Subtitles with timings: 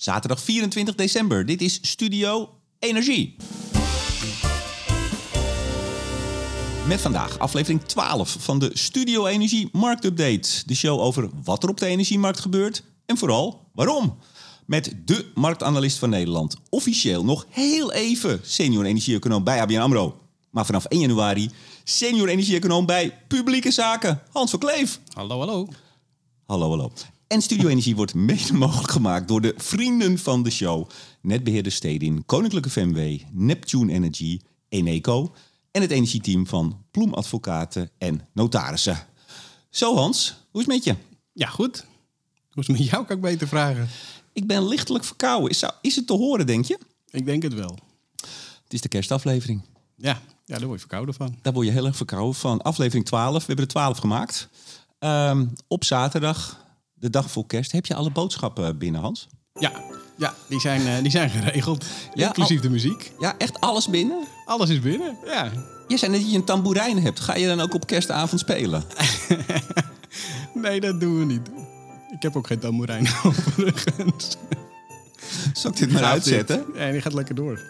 [0.00, 1.46] Zaterdag 24 december.
[1.46, 3.36] Dit is Studio Energie.
[6.86, 10.62] Met vandaag aflevering 12 van de Studio Energie Marktupdate.
[10.66, 14.18] De show over wat er op de energiemarkt gebeurt en vooral waarom.
[14.66, 16.56] Met de marktanalist van Nederland.
[16.68, 20.20] Officieel nog heel even senior energie-econoom bij ABN AMRO.
[20.50, 21.50] Maar vanaf 1 januari
[21.84, 24.22] senior energie-econoom bij Publieke Zaken.
[24.32, 25.00] Hans van Kleef.
[25.12, 25.68] Hallo, hallo.
[26.46, 26.92] Hallo, hallo.
[27.30, 30.88] En Studio Energie wordt mede mogelijk gemaakt door de vrienden van de show.
[31.20, 35.34] Netbeheerder Stedin, Koninklijke FMW, Neptune Energy, Eneco
[35.70, 39.06] en het energieteam van Ploem Advocaten en Notarissen.
[39.68, 40.94] Zo Hans, hoe is het met je?
[41.32, 41.84] Ja, goed.
[42.50, 43.88] Hoe is het met jou, kan ik beter vragen?
[44.32, 45.50] Ik ben lichtelijk verkouden.
[45.50, 46.78] Is, zou- is het te horen, denk je?
[47.10, 47.78] Ik denk het wel.
[48.64, 49.62] Het is de kerstaflevering.
[49.96, 51.38] Ja, ja daar word je verkouden van.
[51.42, 52.62] Daar word je heel erg verkouden van.
[52.62, 54.48] Aflevering 12, we hebben er 12 gemaakt.
[54.98, 56.68] Ehm, op zaterdag,
[57.00, 59.26] de dag voor kerst, heb je alle boodschappen binnen, Hans?
[59.54, 59.72] Ja,
[60.16, 61.84] ja die, zijn, eh, die zijn geregeld.
[62.14, 63.12] Ja, Inclusief al- de muziek.
[63.18, 64.24] Ja, echt alles binnen?
[64.44, 65.16] Alles is binnen.
[65.24, 65.50] Ja.
[65.88, 67.20] Je zei net dat je een tamboerijn hebt.
[67.20, 68.84] Ga je dan ook op kerstavond spelen?
[70.54, 71.48] Nee, dat doen we niet.
[72.10, 74.36] Ik heb ook geen tamboerijn overigens.
[75.52, 76.64] Zal ik dit maar uitzetten?
[76.66, 76.76] dit?
[76.76, 77.60] Ja, die gaat lekker door.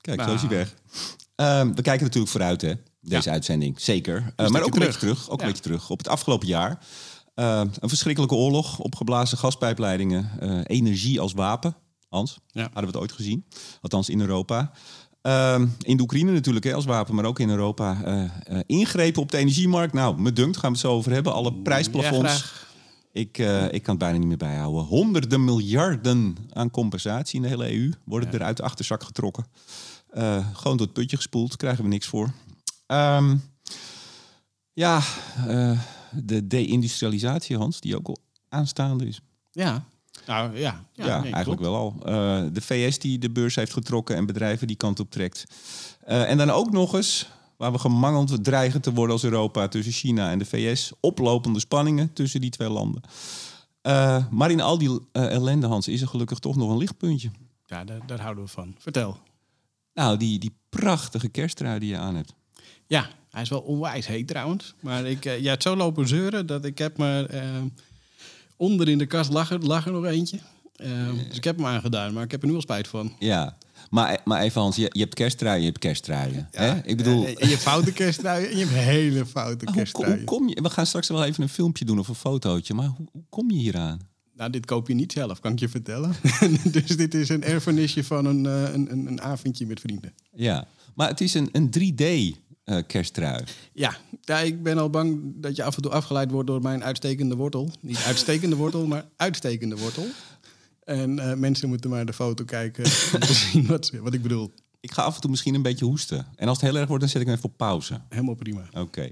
[0.00, 0.28] Kijk, Nou.
[0.28, 0.74] zo is hij weg.
[1.36, 2.72] Ehm, we kijken natuurlijk vooruit, hè?
[3.00, 3.32] Deze Ja.
[3.34, 3.80] uitzending.
[3.80, 4.32] Zeker.
[4.36, 5.30] Eh, maar ook een beetje terug.
[5.30, 5.90] Ook een beetje terug.
[5.90, 6.78] Op het afgelopen jaar.
[7.34, 8.78] Eh, een verschrikkelijke oorlog.
[8.78, 10.30] Opgeblazen gaspijpleidingen.
[10.40, 11.74] eh, energie als wapen.
[12.08, 12.62] Hans, Ja.
[12.62, 13.44] hadden we het ooit gezien.
[13.80, 14.70] Althans in Europa.
[15.22, 18.02] Ehm, in de Oekraïne natuurlijk hè, als wapen, maar ook in Europa.
[18.04, 19.92] eh, ingrepen op de energiemarkt.
[19.92, 21.32] Nou, me dunkt, gaan we het zo over hebben.
[21.32, 22.18] Alle Ja, prijsplafonds.
[22.32, 22.70] graag.
[23.12, 23.38] Ik,
[23.70, 24.82] ik kan het bijna niet meer bijhouden.
[24.84, 29.46] Honderden miljarden aan compensatie in de hele EU worden er uit de achterzak getrokken.
[30.52, 32.32] Gewoon door het putje gespoeld, krijgen we niks voor.
[32.86, 33.36] Ehm,
[34.72, 35.00] ja,
[36.14, 38.18] de deindustrialisatie, Hans, die ook al
[38.48, 39.20] aanstaande is.
[39.50, 39.84] Ja.
[40.26, 40.84] Nou, ja.
[40.92, 41.60] Ja, Ja, nee, eigenlijk klopt.
[41.60, 41.94] wel al.
[42.04, 45.44] Eh, de VS die de beurs heeft getrokken en bedrijven die kant op trekt.
[46.00, 49.92] Eh, en dan ook nog eens, waar we gemangeld dreigen te worden als Europa tussen
[49.92, 50.92] China en de VS.
[51.00, 53.02] Oplopende spanningen tussen die twee landen.
[53.82, 57.30] Eh, maar in al die ellende, Hans, is er gelukkig toch nog een lichtpuntje.
[57.66, 58.74] Ja, daar, daar houden we van.
[58.78, 59.18] Vertel.
[59.94, 62.34] Nou, die, die prachtige kersttrui die je aan hebt.
[62.86, 64.74] Ja, hij is wel onwijs heet trouwens.
[64.80, 67.42] Maar ik, eh, ja, het zo lopen zeuren dat ik heb maar eh,
[68.56, 70.38] onder in de kast lag er, lag er nog eentje.
[70.76, 70.88] Eh,
[71.28, 73.12] Dus ik heb hem aangedaan, maar ik heb er nu al spijt van.
[73.18, 73.56] Ja,
[73.90, 76.48] maar, maar even Hans, je, je hebt kersttruien, je hebt kersttruien.
[76.50, 76.84] hè?
[76.84, 80.24] Ik bedoel, Eh, je hebt foute kersttruien en je hebt hele foute hoe, hoe kersttruien.
[80.24, 80.58] kom je...
[80.62, 83.50] We gaan straks wel even een filmpje doen of een fotootje, maar hoe, hoe kom
[83.50, 84.00] je hier aan?
[84.36, 86.14] Nou, dit koop je niet zelf, kan ik je vertellen.
[86.72, 90.12] dus dit is een erfenisje van een, eh, een, een, een avondje met vrienden.
[90.34, 93.44] Ja, maar het is een, een 3D eh, kersttrui.
[93.72, 96.84] Ja, ja, ik ben al bang dat je af en toe afgeleid wordt door mijn
[96.84, 97.70] uitstekende wortel.
[97.80, 100.06] Niet uitstekende wortel, maar uitstekende wortel.
[100.84, 104.52] En eh, mensen moeten maar de foto kijken om te zien wat, wat ik bedoel.
[104.82, 106.26] Ik ga af en toe misschien een beetje hoesten.
[106.36, 108.00] En als het heel erg wordt, dan zet ik hem even op pauze.
[108.08, 108.62] Helemaal prima.
[108.72, 109.10] Oké.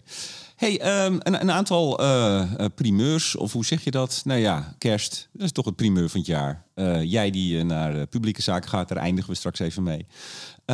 [0.57, 4.23] Hey, ehm, een, een aantal eh, eh, primeurs, of hoe zeg je dat?
[4.25, 6.65] Nou ja, kerst, dat is toch het primeur van het jaar.
[6.75, 10.07] Eh, jij die naar publieke zaken gaat, daar eindigen we straks even mee.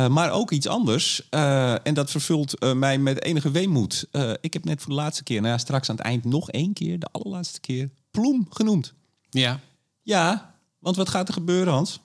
[0.09, 1.29] Maar ook iets anders,
[1.83, 4.07] en dat vervult mij met enige weemoed.
[4.41, 6.73] Ik heb net voor de laatste keer, nou ja, straks aan het eind nog één
[6.73, 8.93] keer, de allerlaatste keer, Ploem genoemd.
[9.29, 9.59] Ja,
[10.01, 11.99] Ja, want wat gaat er gebeuren, Hans?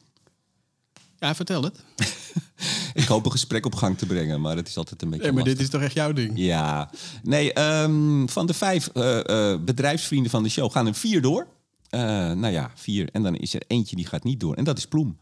[1.18, 1.84] ja vertel het.
[2.94, 5.32] Ik hoop een gesprek op gang te brengen, maar het is altijd een beetje Nee,
[5.32, 5.58] maar lastig.
[5.58, 6.32] dit is toch echt jouw ding?
[6.34, 6.90] Ja,
[7.22, 11.46] nee, ehm, van de vijf eh, eh, bedrijfsvrienden van de show gaan er vier door.
[11.92, 12.00] Eh,
[12.32, 13.08] nou ja, vier.
[13.12, 14.54] En dan is er eentje die gaat niet door.
[14.54, 15.18] En dat is Ploem.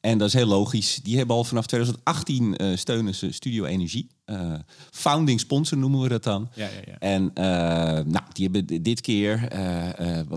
[0.00, 1.00] En dat is heel logisch.
[1.02, 4.06] Die hebben al vanaf 2018 eh, steunen ze Studio Energie.
[4.90, 6.48] Founding sponsor noemen we dat dan.
[6.54, 6.98] Ja, ja, ja.
[6.98, 7.30] En
[8.10, 9.48] nou, die hebben dit keer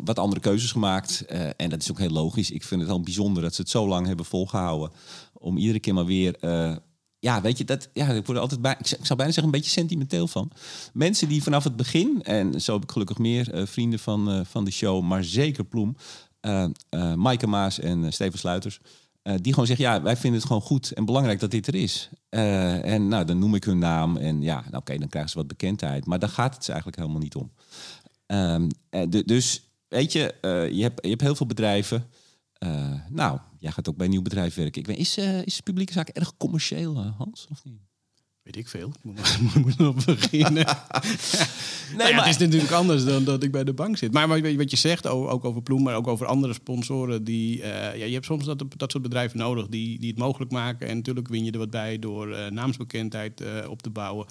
[0.03, 1.25] wat andere keuzes gemaakt.
[1.57, 2.51] En dat is ook heel logisch.
[2.51, 4.91] Ik vind het al bijzonder dat ze het zo lang hebben volgehouden.
[5.45, 6.35] Om iedere keer maar weer...
[6.39, 6.75] eh,
[7.19, 9.69] ja, weet je, dat, ja, ik word altijd bij, ik zou bijna zeggen een beetje
[9.72, 10.51] sentimenteel van.
[10.94, 14.39] Mensen die vanaf het begin, en zo heb ik gelukkig meer eh, vrienden van, eh,
[14.44, 15.95] van de show, maar zeker Ploem,
[16.39, 16.66] eh
[17.16, 18.79] Maaike Maas en Steven Sluiters,
[19.42, 22.09] die gewoon zeggen, ja, wij vinden het gewoon goed en belangrijk dat dit er is.
[22.30, 25.47] En nou, dan noem ik hun naam en ja, nou, oké, dan krijgen ze wat
[25.47, 26.06] bekendheid.
[26.06, 27.51] Maar daar gaat het ze eigenlijk helemaal niet om.
[28.25, 30.33] Ehm, eh, du- dus, weet je,
[30.71, 32.07] je, hebt, je hebt heel veel bedrijven.
[32.57, 34.81] Eh, nou, jij gaat ook bij een nieuw bedrijf werken.
[34.81, 37.48] Ik weet, is, eh, is publieke zaak erg commercieel, eh, Hans?
[37.52, 37.80] Of niet?
[38.44, 38.88] Weet ik veel.
[38.88, 40.54] Ik moet, maar- moet op beginnen.
[41.98, 44.13] nee, maar- Het is natuurlijk anders dan dat ik bij de bank zit.
[44.13, 47.24] Maar wat je- wat je zegt, ook over Ploem, maar ook over andere sponsoren.
[47.24, 50.88] Die, ja, je hebt soms dat, dat soort bedrijven nodig die, die het mogelijk maken.
[50.88, 54.28] En natuurlijk win je er wat bij door naamsbekendheid op te bouwen.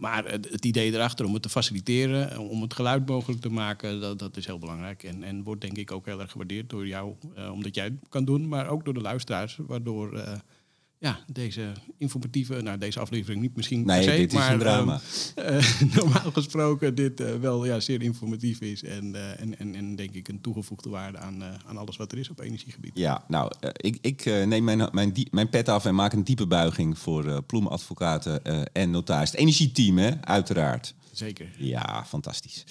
[0.00, 4.18] Maar het, idee erachter om het te faciliteren, om het geluid mogelijk te maken, dat,
[4.18, 5.02] dat is heel belangrijk.
[5.02, 7.94] En, en wordt denk ik ook heel erg gewaardeerd door jou, eh, omdat jij het
[8.08, 9.58] kan doen, maar ook door de luisteraars.
[9.66, 10.32] Waardoor eh,
[11.02, 14.58] ja, deze informatieve, nou deze aflevering niet misschien Nee, per se, dit is maar een
[14.58, 15.00] drama.
[15.34, 18.82] ehm, eh, normaal gesproken dit eh, wel ja, zeer informatief is.
[18.84, 22.18] En, eh, en, en, en denk ik een toegevoegde waarde aan, aan alles wat er
[22.18, 22.90] is op energiegebied.
[22.94, 26.98] Ja, nou, ik, ik neem mijn, mijn, mijn pet af en maak een diepe buiging
[26.98, 28.42] voor Ploemadvocaten
[28.72, 29.30] en notaris.
[29.30, 30.94] Het energieteam, hè, uiteraard.
[31.12, 31.48] Zeker.
[31.58, 32.64] Ja, fantastisch.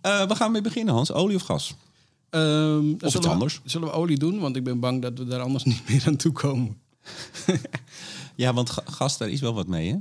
[0.00, 1.12] We gaan mee beginnen, Hans.
[1.12, 1.74] Olie of gas?
[2.30, 3.60] Ehm, dan iets we- anders.
[3.64, 4.38] Zullen we olie doen?
[4.38, 6.76] Want ik ben bang dat we daar anders niet meer aan toe komen.
[8.34, 9.96] Ja, want ga- gas, daar is wel wat mee, hè?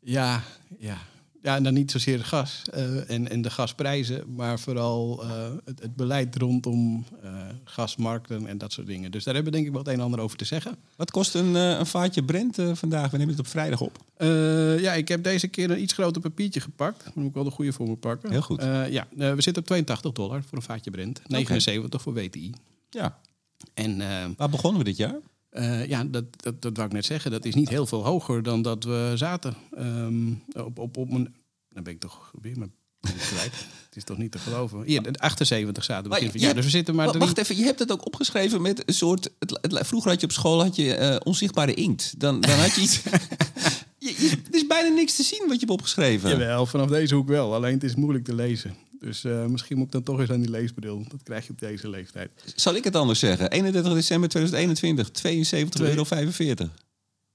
[0.00, 0.42] Ja,
[0.78, 0.98] ja.
[1.42, 5.30] Ja, en dan niet zozeer gas eh, en, en de gasprijzen, maar vooral eh,
[5.64, 7.34] het, het beleid rondom eh,
[7.64, 9.10] gasmarkten en dat soort dingen.
[9.10, 10.76] Dus daar hebben we denk ik wel het een en ander over te zeggen.
[10.96, 13.10] Wat kost een, een vaatje Brent vandaag?
[13.10, 13.98] We nemen het op vrijdag op.
[14.80, 17.04] Ja, ik heb deze keer een iets groter papiertje gepakt.
[17.04, 18.30] Dan moet ik wel de goede voor me pakken.
[18.30, 18.62] Heel goed.
[18.90, 21.20] Ja, we zitten op 82 dollar voor een vaatje Brent.
[21.26, 22.52] 79 voor WTI.
[22.90, 23.18] Ja.
[23.74, 23.98] En
[24.36, 25.18] Waar begonnen we dit jaar?
[25.52, 27.30] Eh, ja, dat, dat, dat wou ik net zeggen.
[27.30, 29.54] Dat is niet heel veel hoger dan dat we zaten.
[29.76, 31.34] Ehm, op, op, op een...
[31.68, 32.72] Dan ben ik toch weer mijn.
[33.92, 34.82] Het is toch niet te geloven.
[34.82, 36.54] Hier, de 78 zaten begin van jaar.
[36.54, 37.20] Dus we zitten maar drie...
[37.20, 39.30] Wacht even, je hebt het ook opgeschreven met een soort...
[39.38, 42.20] Het, het- vroeger had je op school had je, eh, onzichtbare inkt.
[42.20, 43.02] Dan, dan had je iets...
[43.98, 46.30] je, je- er is bijna niks te zien wat je hebt opgeschreven.
[46.30, 47.54] Jawel, vanaf deze hoek wel.
[47.54, 48.74] Alleen het is moeilijk te lezen.
[49.02, 51.04] Dus eh, misschien moet ik dan toch eens aan die leesbril.
[51.08, 52.30] Dat krijg je op deze leeftijd.
[52.56, 53.50] Zal ik het anders zeggen?
[53.50, 56.04] 31 december 2021, 72,45 euro.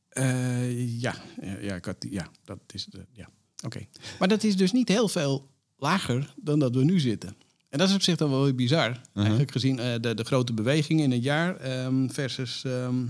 [0.10, 1.16] Eh, ja,
[1.62, 3.30] ja, ik had ja, dat is de, ja.
[3.66, 3.88] Oké.
[4.19, 7.36] Maar dat is dus niet heel veel lager dan dat we nu zitten.
[7.70, 9.02] En dat is op zich dan wel weer bizar.
[9.13, 13.06] Eigenlijk gezien eh, de, de grote beweging in het jaar ehm, versus ehm,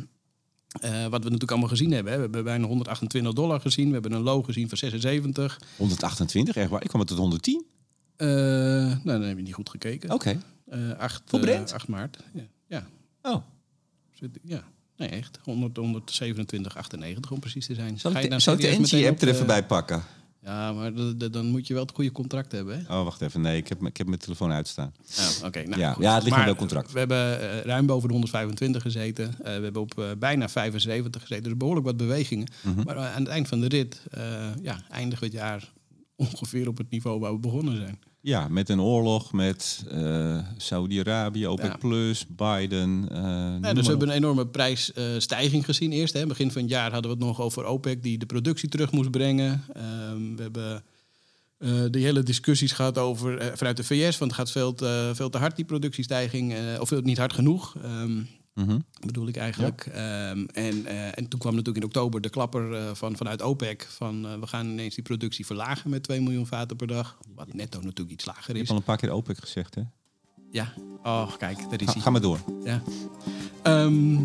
[0.81, 2.11] eh, wat we natuurlijk allemaal gezien hebben.
[2.11, 2.17] Hè.
[2.17, 3.87] We hebben bijna 128 dollar gezien.
[3.87, 5.59] We hebben een low gezien van 76.
[5.77, 6.83] 128, echt waar?
[6.83, 7.65] Ik kwam het tot 110.
[8.17, 10.11] Eh, nou, dan heb je niet goed gekeken.
[10.11, 10.37] Oké.
[10.69, 11.73] Eh, 8, Voor eh, Brent?
[11.73, 12.17] 8 maart.
[12.33, 12.87] Ja, ja.
[13.21, 13.43] Oh.
[14.13, 14.63] Zit- ja.
[14.97, 15.39] Nee, echt.
[15.43, 17.99] 100, 127, 98 om precies te zijn.
[17.99, 20.03] Zal Ga ik je nou zal ik de NG-app er even eh, bij pakken?
[20.41, 20.91] Ja, maar
[21.31, 22.85] dan moet je wel het goede contract hebben.
[22.85, 22.97] Hè?
[22.97, 23.41] Oh, wacht even.
[23.41, 24.93] Nee, ik heb, ik heb mijn telefoon uitstaan.
[25.19, 26.03] Oh, Oké, nou, Ja, goed.
[26.03, 26.91] ja, het ligt Maar welk contract.
[26.91, 29.35] We hebben eh, ruim boven de 125 gezeten.
[29.37, 31.43] We hebben op bijna 75 gezeten.
[31.43, 32.47] Dus behoorlijk wat bewegingen.
[32.61, 32.83] Mhm.
[32.83, 34.01] Maar aan het eind van de rit
[34.61, 35.71] ja, eindigen we het jaar
[36.17, 37.99] ongeveer op het niveau waar we begonnen zijn.
[38.21, 41.77] Ja, met een oorlog met eh Saudi-Arabië, OPEC+, Ja.
[41.77, 43.05] Plus, Biden.
[43.11, 43.17] eh,
[43.61, 46.13] Ja, dus we hebben een enorme prijsstijging gezien eerst.
[46.13, 46.25] Hè.
[46.27, 49.11] Begin van het jaar hadden we het nog over OPEC die de productie terug moest
[49.11, 49.63] brengen.
[49.73, 50.83] Ehm, we hebben
[51.57, 55.29] eh de hele discussies gehad over vanuit de VS, want het gaat veel te, veel
[55.29, 57.75] te hard die productiestijging, of niet hard genoeg.
[58.65, 58.79] Mhm.
[59.05, 59.85] bedoel ik eigenlijk.
[59.85, 63.85] Ehm, en, eh, en toen kwam natuurlijk in oktober de klapper eh, van, vanuit OPEC
[63.89, 67.17] van eh, we gaan ineens die productie verlagen met 2 miljoen vaten per dag.
[67.35, 68.57] Wat netto natuurlijk iets lager Je is.
[68.57, 69.81] hebt al een paar keer OPEC gezegd, hè?
[70.51, 70.73] Ja,
[71.03, 72.01] oh kijk, daar is hij.
[72.01, 72.39] ga maar door.
[72.63, 72.81] Ja.
[73.63, 74.19] Ehm,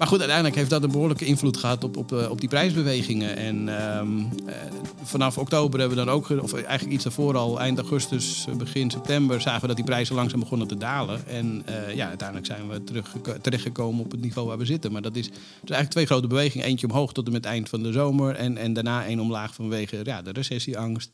[0.00, 3.36] maar goed, uiteindelijk heeft dat een behoorlijke invloed gehad op, op, eh, op die prijsbewegingen.
[3.36, 4.54] En ehm, eh,
[5.02, 8.90] vanaf oktober hebben we dan ook, of eigenlijk iets daarvoor al, eind augustus, eh, begin
[8.90, 11.26] september, zagen we dat die prijzen langzaam begonnen te dalen.
[11.26, 11.64] En
[11.94, 14.92] ja, uiteindelijk zijn we terug, terechtgekomen op het niveau waar we zitten.
[14.92, 16.66] Maar dat is, dus eigenlijk twee grote bewegingen.
[16.66, 18.34] Eentje omhoog tot en met het eind van de zomer.
[18.34, 21.10] En, en daarna één omlaag vanwege ja, de recessieangst.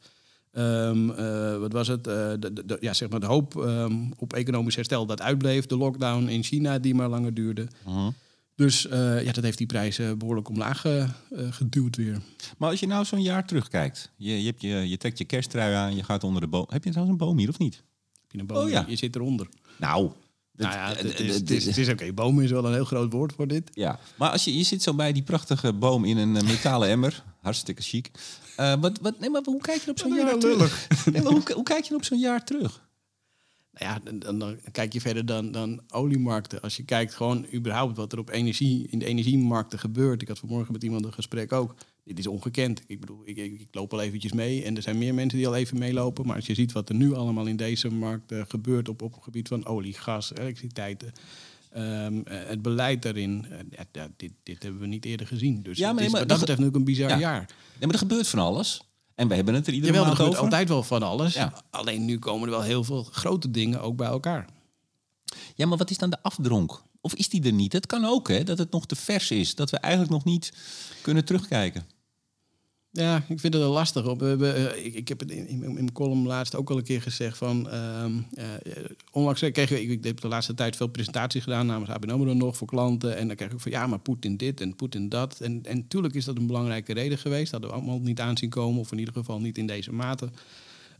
[0.52, 2.04] Ehm, eh, wat was het?
[2.04, 5.66] De- ja, zeg maar de hoop ehm, op economisch herstel dat uitbleef.
[5.66, 7.66] De lockdown in China die maar langer duurde.
[7.84, 8.08] Mhm.
[8.56, 11.08] Dus eh, ja, dat heeft die prijzen behoorlijk omlaag eh, eh,
[11.50, 12.20] geduwd weer.
[12.58, 15.74] Maar als je nou zo'n jaar terugkijkt, je, je, hebt je, je trekt je kersttrui
[15.74, 16.66] aan, je gaat onder de boom.
[16.68, 17.74] Heb je trouwens een boom hier of niet?
[18.22, 18.64] Heb je een boom?
[18.64, 18.84] Oh, ja.
[18.88, 19.48] Je zit eronder.
[19.76, 20.10] Nou,
[20.52, 22.12] nou ja, het- is, het- het is, het is oké.
[22.12, 23.70] Boom is wel een heel groot woord voor dit.
[23.74, 27.22] Ja, maar als je, je zit zo bij die prachtige boom in een metalen emmer,
[27.40, 28.10] hartstikke chic.
[28.56, 30.88] Wat, wat, nee, maar hoe kijk je op zo'n je jaar nou terug?
[31.12, 32.84] Nee, maar hoe, hoe kijk je op zo'n jaar terug?
[33.78, 36.60] Nou ja, dan, kijk je verder dan, dan oliemarkten.
[36.60, 40.22] Als je kijkt gewoon überhaupt wat er op energie, in de energiemarkten gebeurt.
[40.22, 41.74] Ik had vanmorgen met iemand een gesprek ook.
[42.04, 42.82] Dit is ongekend.
[42.86, 45.46] Ik bedoel, ik, ik, ik loop al eventjes mee en er zijn meer mensen die
[45.46, 46.26] al even meelopen.
[46.26, 49.14] Maar als je ziet wat er nu allemaal in deze markt eh, gebeurt op, op
[49.14, 51.02] het gebied van olie, gas, elektriciteit.
[51.02, 51.10] eh,
[52.06, 55.62] ehm, eh, het beleid daarin, eh, ja, ja, dit, dit hebben we niet eerder gezien.
[55.62, 57.18] Dus Ja, het is maar wat dat- betreft natuurlijk een bizar Ja.
[57.18, 57.38] jaar.
[57.38, 58.85] Nee, maar er gebeurt van alles.
[59.16, 60.52] En we hebben het er iedere Jawel, er maand gebeurt over.
[60.52, 61.34] altijd wel van alles.
[61.34, 61.52] Ja.
[61.70, 64.46] Alleen nu komen er wel heel veel grote dingen ook bij elkaar.
[65.54, 66.82] Ja, maar wat is dan de afdronk?
[67.00, 67.72] Of is die er niet?
[67.72, 69.54] Het kan ook, hè, dat het nog te vers is.
[69.54, 70.52] Dat we eigenlijk nog niet
[71.02, 71.86] kunnen terugkijken.
[72.96, 74.06] Ja, ik vind het wel lastig.
[74.06, 77.02] Op, eh, ik, ik heb het in, in, mijn column laatst ook al een keer
[77.02, 77.70] gezegd van...
[77.70, 78.44] ehm eh,
[79.10, 82.56] onlangs kreeg ik, ik heb de laatste tijd veel presentaties gedaan namens ABN AMRO nog
[82.56, 83.16] voor klanten.
[83.16, 85.40] En dan krijg ik van ja, maar Poetin dit en Poetin dat.
[85.40, 87.50] En, en natuurlijk is dat een belangrijke reden geweest.
[87.50, 90.30] Dat hadden we allemaal niet aanzien komen of in ieder geval niet in deze mate.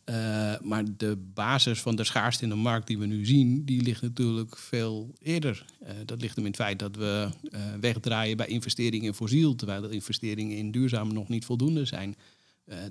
[0.06, 3.82] Eh, maar de basis van de schaarste in de markt die we nu zien, die
[3.82, 5.64] ligt natuurlijk veel eerder.
[5.80, 9.54] Eh, dat ligt hem in het feit dat we eh, wegdraaien bij investeringen in fossiel,
[9.54, 12.16] terwijl de investeringen in duurzaam nog niet voldoende zijn.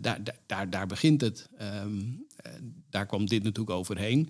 [0.01, 1.50] Daar, daar, daar, begint het.
[1.57, 1.98] Ehm,
[2.36, 2.51] eh,
[2.89, 4.29] daar kwam dit natuurlijk overheen.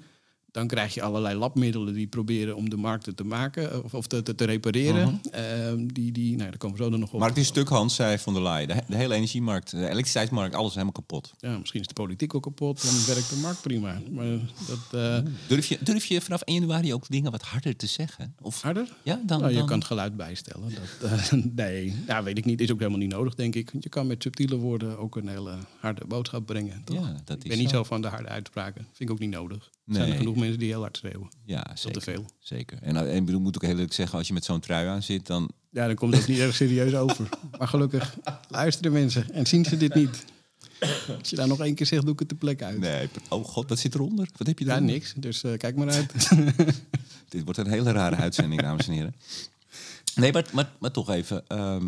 [0.56, 4.24] Dan krijg je allerlei labmiddelen die proberen om de markten te maken of, of te,
[4.24, 5.22] te, te repareren.
[5.32, 7.20] Ehm, die, die, nou, daar komen we zo dan nog op.
[7.20, 8.68] Markt is stuk, Hans, zei Von der Leyen.
[8.68, 11.34] De, de hele energiemarkt, de elektriciteitsmarkt, alles is helemaal kapot.
[11.40, 14.02] Ja, misschien is de politiek ook kapot en werkt de markt prima.
[14.12, 14.26] Maar
[14.68, 18.36] dat, eh, Durf je, durf je vanaf 1 januari ook dingen wat harder te zeggen?
[18.42, 18.88] Of, harder?
[19.04, 20.72] ja, dan, Nou, je dan- kan het geluid bijstellen.
[21.00, 21.32] Dat, eh,
[21.66, 22.62] nee, ja, weet ik niet.
[22.62, 23.70] Is ook helemaal niet nodig, denk ik.
[23.72, 26.82] Want je kan met subtiele woorden ook een hele harde boodschap brengen.
[26.84, 26.98] Toch?
[26.98, 27.76] Ja, dat ik is ben niet zo.
[27.76, 28.82] zo van de harde uitspraken.
[28.94, 29.70] Vind ik ook niet nodig.
[29.88, 30.18] Er zijn er Nee.
[30.18, 31.30] genoeg mensen die heel hard schreeuwen.
[31.46, 31.92] Ja, Tot zeker.
[32.02, 32.26] te veel.
[32.40, 32.78] zeker.
[32.82, 35.04] En, en ik bedoel, moet ook heel eerlijk zeggen, als je met zo'n trui aan
[35.04, 35.50] zit, dan...
[35.70, 37.30] Ja, dan komt het niet erg serieus over.
[37.58, 38.18] Maar gelukkig
[38.50, 40.26] luisteren mensen en zien ze dit niet.
[41.20, 42.80] Als je daar nog één keer zegt, doe ik het de plek uit.
[42.80, 44.28] Nee, oh god, wat zit eronder?
[44.38, 44.82] Wat heb je Ja, daar?
[44.82, 45.14] niks.
[45.18, 46.30] Dus eh, kijk maar uit.
[47.30, 49.16] Dit wordt een hele rare uitzending, dames en heren.
[50.16, 51.44] Nee, maar, maar, maar toch even.
[51.48, 51.88] ehm,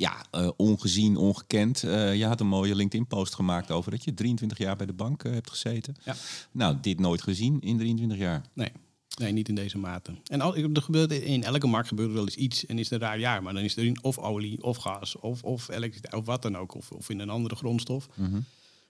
[0.00, 1.82] ja, eh, ongezien, ongekend.
[1.82, 5.24] Eh, je had een mooie LinkedIn-post gemaakt over dat je 23 jaar bij de bank
[5.24, 5.96] eh, hebt gezeten.
[6.04, 6.14] Ja.
[6.52, 8.42] Nou, dit nooit gezien in 23 jaar.
[8.54, 8.68] Nee.
[9.18, 10.12] Nee, niet in deze mate.
[10.24, 13.00] En al, er gebeurt in elke markt gebeurt er wel eens iets en is het
[13.02, 13.42] een raar jaar.
[13.42, 16.56] Maar dan is er in of olie, of gas, of, of elektriciteit, of wat dan
[16.56, 16.74] ook.
[16.74, 18.08] Of, of in een andere grondstof.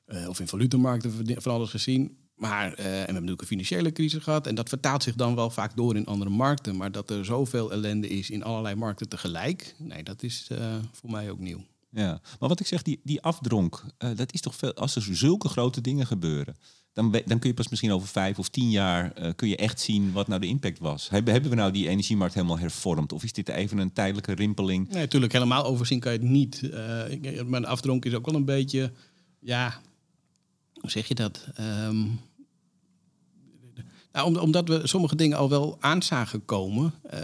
[0.05, 2.17] Eh, of in valutemarkten van- van alles gezien.
[2.41, 4.47] Maar, eh, en we hebben natuurlijk een financiële crisis gehad.
[4.47, 6.77] En dat vertaalt zich dan wel vaak door in andere markten.
[6.77, 9.75] Maar dat er zoveel ellende is in allerlei markten tegelijk.
[9.79, 11.65] Nee, dat is eh, voor mij ook nieuw.
[11.91, 14.75] Ja, maar wat ik zeg, die, die afdronk, eh, dat is toch veel.
[14.75, 16.57] Als er zulke grote dingen gebeuren,
[16.93, 20.13] dan, dan kun je pas misschien over vijf of tien jaar kun je echt zien
[20.13, 21.09] wat nou de impact was.
[21.09, 23.13] Hebben, hebben we nou die energiemarkt helemaal hervormd?
[23.13, 24.89] Of is dit even een tijdelijke rimpeling?
[24.89, 26.63] Nee, natuurlijk, helemaal overzien kan je het niet.
[27.47, 28.93] Maar een afdronk is ook wel een beetje,
[29.41, 29.81] ja,
[30.81, 31.47] hoe zeg je dat?
[31.55, 32.07] Ehm,
[34.12, 37.21] nou, om- omdat we sommige dingen al wel aan zagen komen, eh,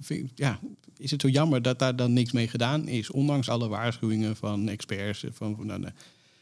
[0.00, 0.58] vind- ja,
[0.96, 3.10] is het zo jammer dat daar dan niks mee gedaan is.
[3.10, 5.24] Ondanks alle waarschuwingen van experts.
[5.32, 5.92] Van, van,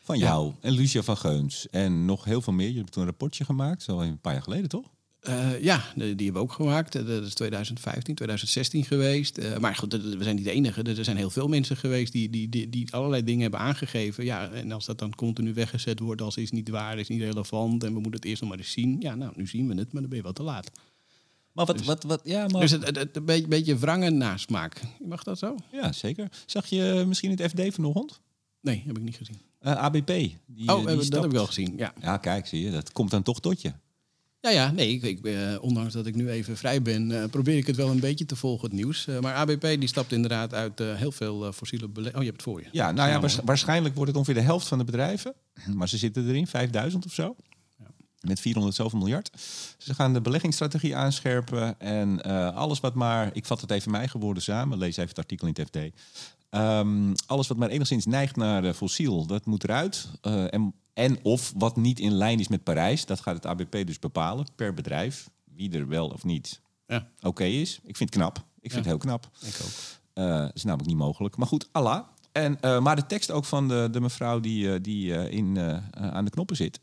[0.03, 0.25] Van Ja.
[0.25, 1.67] jou en Lucia van Geuns.
[1.71, 2.69] En nog heel veel meer.
[2.71, 4.91] Je hebt toen een rapportje gemaakt, zo een paar jaar geleden toch?
[5.25, 6.95] Eh, ja, die hebben we ook gemaakt.
[6.95, 9.39] Eh, Dat is 2015, 2016 geweest.
[9.39, 10.83] Eh, maar goed, we zijn niet de enige.
[10.83, 14.25] Er zijn heel veel mensen geweest die, die, die, die allerlei dingen hebben aangegeven.
[14.25, 17.83] Ja, en als dat dan continu weggezet wordt als is niet waar, is niet relevant
[17.85, 18.97] en we moeten het eerst nog maar eens zien.
[19.01, 20.71] Ja, nou, nu zien we het, maar dan ben je wel te laat.
[21.53, 24.81] Maar wat, wat, wat, ja, maar, Dus het, het, het- een beetje, beetje wrangen nasmaak.
[25.05, 25.57] Mag dat zo?
[25.73, 26.29] ja, zeker.
[26.47, 28.21] Zag je misschien het FD vanochtend?
[28.61, 29.37] Nee, heb ik niet gezien.
[29.61, 30.07] ABP.
[30.07, 30.37] Die,
[30.73, 31.93] oh, die dat heb ik wel gezien, ja.
[32.01, 33.73] Ja, kijk, zie je, dat komt dan toch tot je.
[34.45, 37.57] Ja, ja, nee, ik, ik, eh, ondanks dat ik nu even vrij ben, eh, probeer
[37.57, 39.07] ik het wel een beetje te volgen, het nieuws.
[39.07, 42.19] Eh, maar ABP die stapt inderdaad uit heel veel fossiele beleggingen.
[42.19, 42.69] Oh, je hebt het voor je.
[42.73, 45.35] Ja, nou ja, waars- waarschijnlijk wordt het ongeveer de helft van de bedrijven.
[45.77, 47.37] Maar ze zitten erin, 5000 of zo.
[48.21, 49.31] Met 400 zoveel miljard.
[49.79, 51.81] Ze gaan de beleggingsstrategie aanscherpen.
[51.81, 52.23] En
[52.55, 54.79] alles wat maar, ik vat het even mijn geworden samen.
[54.79, 55.79] Lees even het artikel in het FD.
[56.55, 60.09] Ehm, alles wat maar enigszins neigt naar eh, fossiel, dat moet eruit.
[60.21, 63.87] Eh, en, en of wat niet in lijn is met Parijs, dat gaat het ABP
[63.87, 65.31] dus bepalen per bedrijf.
[65.45, 67.81] Wie er wel of niet Ja, oké is.
[67.85, 68.37] Ik vind het knap.
[68.61, 68.79] Ik vind Ja.
[68.79, 69.29] het heel knap.
[69.41, 69.71] ik ook.
[70.13, 71.37] Eh, dat is namelijk niet mogelijk.
[71.37, 72.01] Maar goed, Allah.
[72.33, 75.59] En, maar de tekst ook van de, de mevrouw die, die in,
[75.95, 76.81] aan de knoppen zit.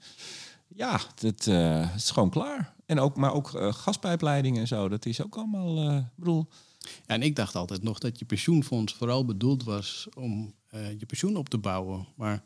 [0.68, 1.48] Ja, dat
[1.96, 2.74] is gewoon klaar.
[2.86, 4.90] En ook, maar ook gaspijpleidingen en zo.
[4.90, 5.98] Dat is ook allemaal...
[5.98, 6.48] ik bedoel,
[7.06, 11.36] en ik dacht altijd nog dat je pensioenfonds vooral bedoeld was om eh, je pensioen
[11.36, 12.08] op te bouwen.
[12.16, 12.44] Maar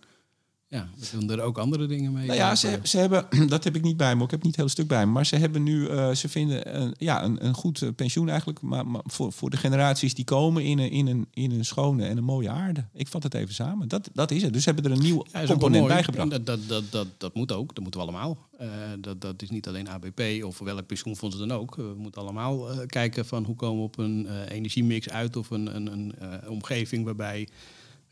[0.68, 2.26] ja, we doen er ook andere dingen mee.
[2.26, 3.26] nou ja, ze, ze hebben...
[3.48, 4.24] Dat heb ik niet bij me.
[4.24, 5.12] Ik heb niet het hele stuk bij me.
[5.12, 5.88] Maar ze hebben nu...
[5.88, 8.62] eh, ze vinden een, ja, een, een goed eh, pensioen eigenlijk.
[8.62, 12.06] Maar, maar voor, voor de generaties die komen in een, in, een, in een schone
[12.06, 12.86] en een mooie aarde.
[12.94, 13.88] Ik vat het even samen.
[13.88, 14.54] Dat, dat is het.
[14.54, 16.30] Dus ze hebben er een nieuw Ja, component bijgebracht.
[16.30, 18.38] Dat, dat, dat, dat, dat moet ook, dat moeten we allemaal.
[18.58, 18.68] Eh,
[19.00, 21.76] dat, dat is niet alleen ABP of welk pensioenfonds dan ook.
[21.76, 25.88] We moeten allemaal kijken van hoe komen we op een energiemix uit of een, een,
[25.92, 27.48] een omgeving waarbij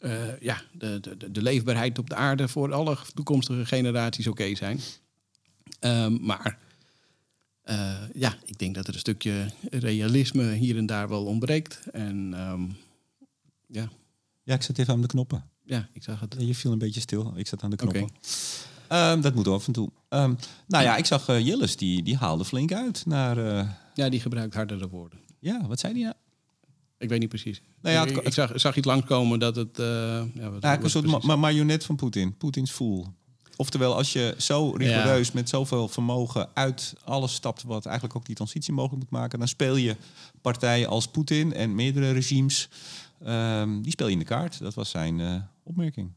[0.03, 4.79] eh, ja, de, de, de leefbaarheid op de aarde voor alle toekomstige generaties oké zijn.
[5.79, 6.57] Ehm, maar
[7.62, 11.79] eh, ja, ik denk dat er een stukje realisme hier en daar wel ontbreekt.
[11.91, 12.63] En ehm,
[13.67, 13.89] ja,
[14.43, 15.43] Ja, ik zat even aan de knoppen.
[15.65, 16.36] ja, ik zag het.
[16.38, 17.33] Je viel een beetje stil.
[17.36, 18.01] Ik zat aan de knoppen.
[18.03, 18.12] Oké.
[18.88, 19.89] Ehm, dat moet af en toe.
[20.10, 23.38] Nou ja, ik zag Jilles, die, die haalde flink uit naar...
[23.93, 25.19] Ja, die gebruikt hardere woorden.
[25.39, 26.15] ja, wat zei die nou?
[27.03, 27.62] Ik weet niet precies.
[27.81, 29.79] Nou ja, ik, zag, zag iets langskomen dat het...
[29.79, 32.38] eh, ja, wat, Ja, wat een soort ma precies- ma- marionet van Poetin.
[32.38, 33.07] Poetins voel.
[33.55, 37.63] Oftewel, als je zo rigoureus met zoveel vermogen uit alles stapt...
[37.63, 39.39] wat eigenlijk ook die transitie mogelijk moet maken...
[39.39, 39.95] dan speel je
[40.41, 42.69] partijen als Poetin en meerdere regimes...
[43.25, 44.60] ehm, die speel je in de kaart.
[44.60, 46.12] Dat was zijn eh, opmerking.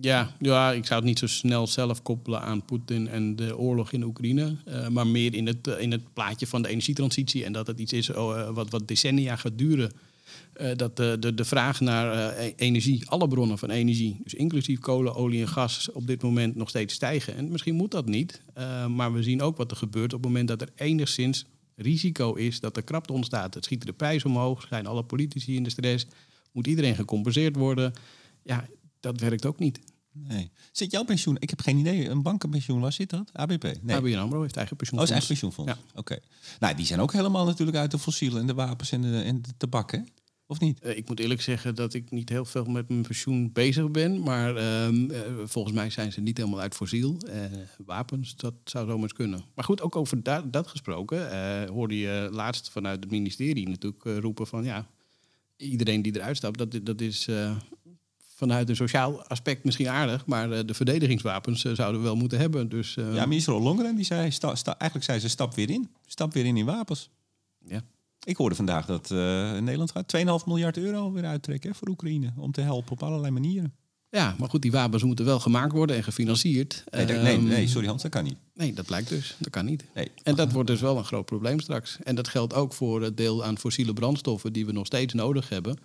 [0.00, 3.92] Ja, ja, ik zou het niet zo snel zelf koppelen aan Poetin en de oorlog
[3.92, 4.56] in Oekraïne.
[4.64, 7.44] eh, maar meer in het, eh, in het plaatje van de energietransitie.
[7.44, 9.92] En dat het iets is oh, eh, wat, wat decennia gaat duren.
[10.76, 15.14] Dat de, de, de vraag naar e- energie, alle bronnen van energie, dus inclusief kolen,
[15.14, 17.36] olie en gas, op dit moment nog steeds stijgen.
[17.36, 18.42] En misschien moet dat niet.
[18.88, 21.44] maar we zien ook wat er gebeurt op het moment dat er enigszins
[21.76, 23.54] risico is dat er krapte ontstaat.
[23.54, 26.06] Het schieten de prijs omhoog, zijn alle politici in de stress,
[26.52, 27.92] moet iedereen gecompenseerd worden.
[28.42, 28.66] Ja,
[29.00, 29.80] dat werkt ook niet.
[30.12, 30.50] Nee.
[30.72, 31.36] Zit jouw pensioen?
[31.38, 32.08] Ik heb geen idee.
[32.08, 33.30] Een bankenpensioen, waar zit dat?
[33.32, 33.62] ABP?
[33.82, 33.96] Nee.
[33.96, 35.10] ABN AMRO heeft eigen Oh, is pensioenfonds.
[35.10, 35.72] eigen pensioenfonds.
[35.94, 36.18] Oké.
[36.60, 39.42] Nou, die zijn ook helemaal natuurlijk uit de fossielen en de wapens en de, en
[39.42, 39.98] de tabak, hè?
[40.46, 40.80] Of niet?
[40.80, 44.20] Eh, ik moet eerlijk zeggen dat ik niet heel veel met mijn pensioen bezig ben.
[44.22, 47.16] Maar ehm, eh, volgens mij zijn ze niet helemaal uit fossiel.
[47.26, 47.42] Eh,
[47.86, 49.42] wapens, dat zou zomaar kunnen.
[49.54, 51.68] Maar goed, ook over da- dat gesproken.
[51.68, 54.64] hoorde je laatst vanuit het ministerie natuurlijk roepen van...
[54.64, 54.86] ja,
[55.56, 57.28] iedereen die eruit stapt, dat, dat is
[58.38, 60.26] vanuit een sociaal aspect misschien aardig.
[60.26, 62.68] Maar eh, de verdedigingswapens eh, zouden we wel moeten hebben.
[62.68, 65.88] Dus eh, Ja, minister Ollongren die zei, sta, sta- eigenlijk zei ze stap weer in.
[66.06, 67.10] Stap weer in in wapens.
[67.66, 67.82] ja.
[68.24, 69.08] Ik hoorde vandaag dat
[69.60, 72.32] Nederland gaat 2,5 miljard euro weer uittrekken hè, voor Oekraïne.
[72.36, 73.74] Om te helpen op allerlei manieren.
[74.10, 76.84] ja, maar goed, die wapens moeten wel gemaakt worden en gefinancierd.
[76.90, 78.36] Nee, dat- nee, Ehm, nee, sorry Hans, dat kan niet.
[78.54, 79.34] Nee, dat blijkt dus.
[79.38, 79.84] Dat kan niet.
[79.94, 80.10] Nee.
[80.22, 81.98] En dat wordt dus wel een groot probleem straks.
[82.02, 85.48] En dat geldt ook voor het deel aan fossiele brandstoffen die we nog steeds nodig
[85.48, 85.76] hebben.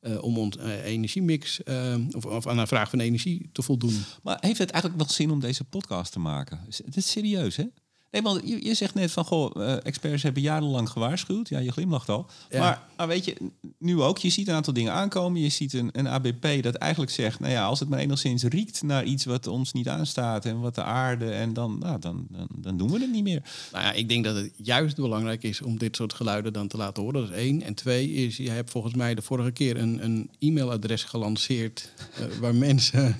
[0.00, 4.04] Eh, om ons eh, energiemix eh, of, of aan de vraag van energie te voldoen.
[4.22, 6.60] Maar heeft het eigenlijk wel zin om deze podcast te maken?
[6.84, 7.64] Het is serieus, hè?
[8.10, 11.48] Nee, want je, je zegt net van, goh, eh, experts hebben jarenlang gewaarschuwd.
[11.48, 12.26] Ja, je glimlacht al.
[12.50, 12.58] Ja.
[12.58, 13.36] Maar, maar weet je,
[13.78, 15.40] nu ook, je ziet een aantal dingen aankomen.
[15.40, 18.82] Je ziet een, een ABP dat eigenlijk zegt, nou ja, als het maar enigszins riekt
[18.82, 22.48] naar iets wat ons niet aanstaat en wat de aarde, en dan, nou, dan, dan,
[22.56, 23.42] dan doen we het niet meer.
[23.72, 26.76] Nou ja, ik denk dat het juist belangrijk is om dit soort geluiden dan te
[26.76, 27.20] laten horen.
[27.20, 27.62] Dat is één.
[27.62, 32.38] En twee is, je hebt volgens mij de vorige keer een, een e-mailadres gelanceerd eh,
[32.40, 33.16] waar mensen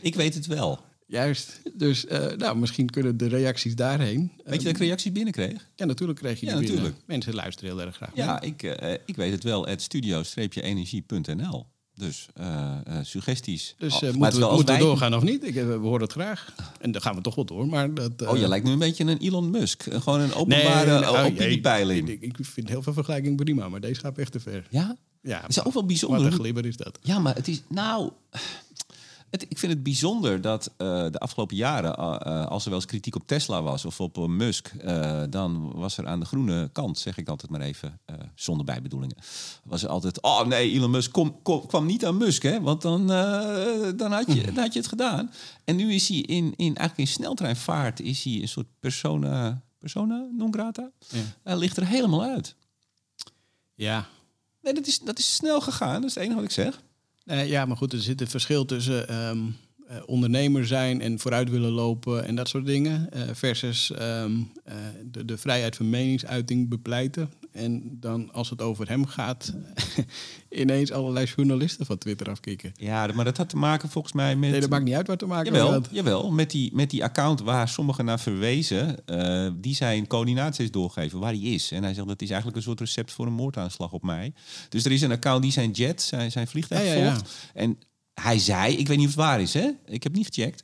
[0.00, 0.88] Ik weet het wel.
[1.10, 1.60] Juist.
[1.74, 4.32] Dus nou, nou, misschien kunnen de reacties daarheen.
[4.44, 5.68] Weet je dat ik reacties binnenkreeg?
[5.76, 6.76] Ja, natuurlijk kreeg je Ja, die binnen.
[6.82, 7.06] natuurlijk.
[7.06, 8.10] Mensen luisteren heel erg graag.
[8.14, 9.66] Ja, ik, eh, ik weet het wel.
[9.66, 11.66] Het studio-energie.nl.
[11.94, 13.74] Dus eh, eh, suggesties.
[13.78, 15.44] Dus Oh, eh, moeten, we, moeten we doorgaan of niet?
[15.44, 16.54] Ik, eh, we horen het graag.
[16.80, 17.66] En dan gaan we toch wel door.
[17.66, 19.86] Maar dat, eh, Oh, je lijkt nu een beetje een Elon Musk.
[19.86, 22.08] Eh, Gewoon een openbare nee, eh, oh, opiniepeiling.
[22.08, 24.66] Ik, ik vind heel veel vergelijking prima, maar deze gaat echt te ver.
[24.70, 24.96] Ja?
[25.22, 26.26] Ja, Het is ook wel Wat bijzonder.
[26.26, 26.98] een glibber is dat.
[27.02, 27.62] Ja, maar het is...
[27.68, 28.10] Nou...
[29.30, 32.78] Het, ik vind het bijzonder dat eh, de afgelopen jaren, eh, eh, als er wel
[32.78, 34.72] eens kritiek op Tesla was of op Musk,
[35.30, 38.00] dan was er aan de groene kant, zeg ik altijd maar even,
[38.34, 39.16] zonder bijbedoelingen,
[39.64, 42.82] was er altijd, oh nee, Elon Musk kom, kom- kwam niet aan Musk, hè, want
[42.82, 43.06] dan,
[43.96, 45.32] dan, had je, dan had je het gedaan.
[45.64, 50.26] En nu is hij in, in, eigenlijk in sneltreinvaart, is hij een soort persona, persona
[50.36, 50.90] non grata.
[51.08, 51.22] Ja.
[51.42, 52.54] Hij ligt er helemaal uit.
[53.74, 54.06] Ja.
[54.62, 56.80] Nee, dat is, dat is snel gegaan, dat is het enige wat ik zeg.
[57.30, 59.38] Eh, ja, maar goed, er zit een verschil tussen ehm,
[59.88, 63.12] eh, ondernemer zijn en vooruit willen lopen en dat soort dingen.
[63.12, 64.32] eh, versus ehm,
[64.64, 67.30] eh, de, de vrijheid van meningsuiting bepleiten.
[67.52, 69.54] En dan als het over hem gaat,
[70.48, 72.72] ineens allerlei journalisten van Twitter afkicken.
[72.76, 74.50] Ja, maar dat had te maken volgens mij met...
[74.50, 75.88] Nee, dat maakt niet uit wat te maken Jawel, had.
[75.90, 80.72] jawel met, die, met die account waar sommigen naar verwezen, eh, die zijn coördinaties heeft
[80.72, 81.70] doorgegeven waar hij is.
[81.70, 84.32] En hij zegt dat is eigenlijk een soort recept voor een moordaanslag op mij.
[84.68, 87.12] Dus er is een account die zijn jet, zijn, zijn vliegtuig Ja, ja, ja.
[87.14, 87.50] volgt.
[87.54, 87.78] En
[88.14, 89.70] hij zei, ik weet niet of het waar is, hè?
[89.86, 90.62] ik heb niet gecheckt.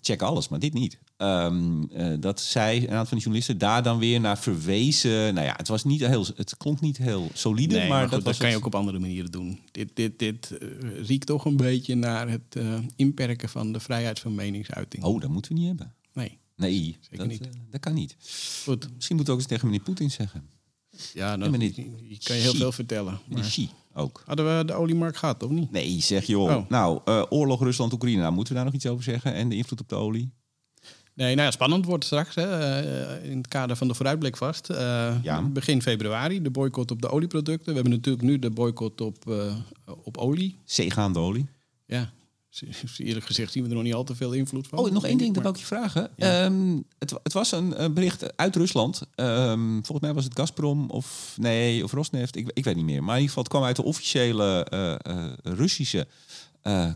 [0.00, 0.98] Check alles, maar dit niet.
[1.16, 5.34] Ehm, eh, dat zij, een aantal van die journalisten, daar dan weer naar verwezen.
[5.34, 8.10] Nou ja, het, was niet heel, het klonk niet heel solide, Nee, maar, maar, goed,
[8.10, 9.60] dat dat, kan je ook op andere manieren doen.
[9.70, 10.68] Dit, dit, dit eh,
[11.06, 15.04] riekt toch een beetje naar het eh, inperken van de vrijheid van meningsuiting.
[15.04, 15.94] Oh, dat moeten we niet hebben.
[16.12, 17.48] Nee, Nee, Zeker dat, niet.
[17.70, 18.16] dat kan niet.
[18.64, 18.88] goed.
[18.94, 20.48] Misschien moet ook eens tegen meneer Poetin zeggen.
[21.12, 22.58] Ja, maar niet- je kan je heel Xi.
[22.58, 23.12] veel vertellen.
[23.24, 24.22] Meneer Maar Xi ook.
[24.26, 25.70] hadden we de oliemarkt gehad, of niet?
[25.70, 26.56] Nee, zeg joh.
[26.56, 26.68] Oh.
[26.68, 28.20] Nou, oorlog Rusland-Oekraïne.
[28.20, 29.34] Nou, moeten we daar nog iets over zeggen?
[29.34, 30.32] En de invloed op de olie?
[31.14, 34.70] Nee, nou ja, spannend wordt straks hè, eh, in het kader van de vooruitblik vast.
[34.70, 35.42] Eh, Ja.
[35.42, 37.68] Begin februari, de boycott op de olieproducten.
[37.68, 39.56] We hebben natuurlijk nu de boycott op, eh,
[40.02, 40.58] op olie.
[40.64, 41.46] Zeegaande olie.
[41.86, 42.12] Ja,
[42.96, 44.78] eerlijk gezegd zien we er nog niet al te veel invloed van.
[44.78, 46.10] Oh, nog één ding, dat wou ik je vragen.
[46.16, 49.02] Ehm, het, het was een, bericht uit Rusland.
[49.14, 52.36] Ehm, volgens mij was het Gazprom of nee, of Rosneft.
[52.36, 53.02] Ik, ik weet niet meer.
[53.02, 54.68] Maar in ieder geval, het kwam uit de officiële
[55.42, 56.06] Russische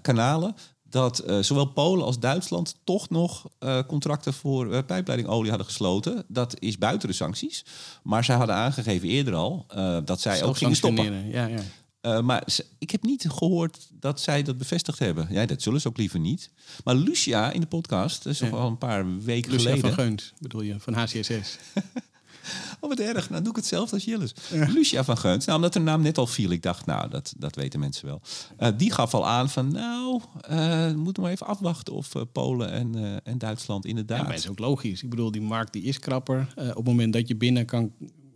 [0.02, 0.54] kanalen.
[0.90, 6.24] Dat eh, zowel Polen als Duitsland toch nog eh, contracten voor eh, pijpleidingolie hadden gesloten.
[6.29, 7.64] Dat is buiten de sancties.
[8.03, 9.66] Maar zij hadden aangegeven eerder al
[10.05, 11.31] dat zij ook gingen stoppen.
[11.31, 12.20] Ja, ja.
[12.20, 12.44] Maar
[12.79, 15.27] ik heb niet gehoord dat zij dat bevestigd hebben.
[15.31, 16.51] Ja, dat zullen ze ook liever niet.
[16.85, 18.48] Maar Lucia in de podcast, dat is Ja.
[18.48, 19.94] al een paar weken Lucia geleden.
[19.94, 21.59] van Geuns bedoel je, van HCSS.
[22.80, 23.30] Oh, wat erg.
[23.30, 24.32] Nou doe ik hetzelfde als Jilles.
[24.50, 25.44] Lucia van Geuns.
[25.44, 26.50] Nou, omdat de naam net al viel.
[26.50, 28.20] Ik dacht, nou, dat, dat weten mensen wel.
[28.56, 32.70] Eh, die gaf al aan van, nou, we moeten maar even afwachten of eh, Polen
[32.72, 34.22] en, en Duitsland Ja, inderdaad...
[34.22, 35.02] maar dat is ook logisch.
[35.02, 36.54] Ik bedoel, die markt die is krapper.
[36.56, 37.92] Op het moment dat je binnen kan,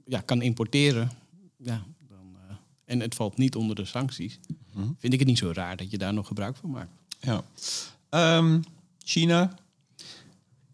[0.06, 1.10] ja, kan importeren,
[1.56, 2.36] ja, dan,
[2.84, 4.38] en het valt niet onder de sancties,
[4.74, 4.86] Mhm.
[4.98, 6.90] vind ik het niet zo raar dat je daar nog gebruik van maakt.
[7.20, 7.42] Ja.
[8.08, 8.60] Ehm,
[9.04, 9.54] China.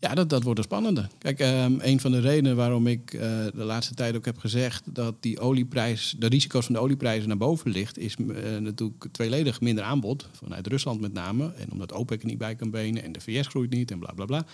[0.00, 1.06] Ja, dat, dat wordt een spannende.
[1.18, 3.20] Kijk, ehm, een van de redenen waarom ik eh,
[3.54, 7.36] de laatste tijd ook heb gezegd dat die olieprijs, de risico's van de olieprijzen naar
[7.36, 11.52] boven ligt, is eh, natuurlijk tweeledig minder aanbod, vanuit Rusland met name.
[11.56, 14.12] En omdat OPEC er niet bij kan benen en de VS groeit niet en bla
[14.12, 14.44] bla bla.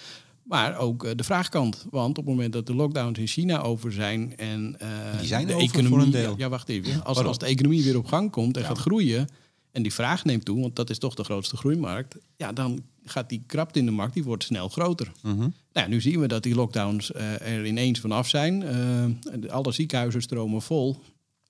[0.43, 1.87] Maar ook eh, de vraagkant.
[1.91, 4.77] Want op het moment dat de lockdowns in China over zijn en
[5.19, 5.91] Die zijn de over economie.
[5.91, 6.31] voor een deel.
[6.31, 6.93] Ja, ja, wacht even.
[6.93, 7.27] Als, Waarom?
[7.27, 8.69] als de economie weer op gang komt en Ja.
[8.69, 9.29] gaat groeien.
[9.73, 12.17] En die vraag neemt toe, want dat is toch de grootste groeimarkt.
[12.37, 15.13] Ja, dan gaat die krapte in de markt, die wordt snel groter.
[15.23, 15.49] Mhm.
[15.73, 18.63] Nou, nu zien we dat die lockdowns eh, er ineens vanaf zijn.
[18.63, 21.01] Eh, alle ziekenhuizen stromen vol.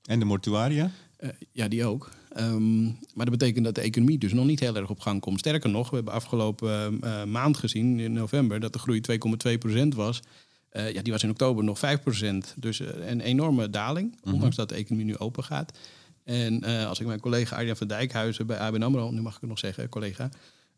[0.05, 0.90] En de mortuaria.
[1.17, 2.11] Eh, ja, die ook.
[2.33, 5.38] Ehm, maar dat betekent dat de economie dus nog niet heel erg op gang komt.
[5.38, 6.99] Sterker nog, we hebben afgelopen
[7.31, 10.21] maand gezien, in november, dat de groei 2,2% was.
[10.73, 12.55] Ja, die was in oktober nog 5%.
[12.57, 15.79] Dus een enorme daling, ondanks dat de economie nu open gaat.
[16.25, 19.51] En als ik mijn collega Arjan van Dijkhuizen bij ABN AMRO, nu mag ik het
[19.51, 20.31] nog zeggen, collega,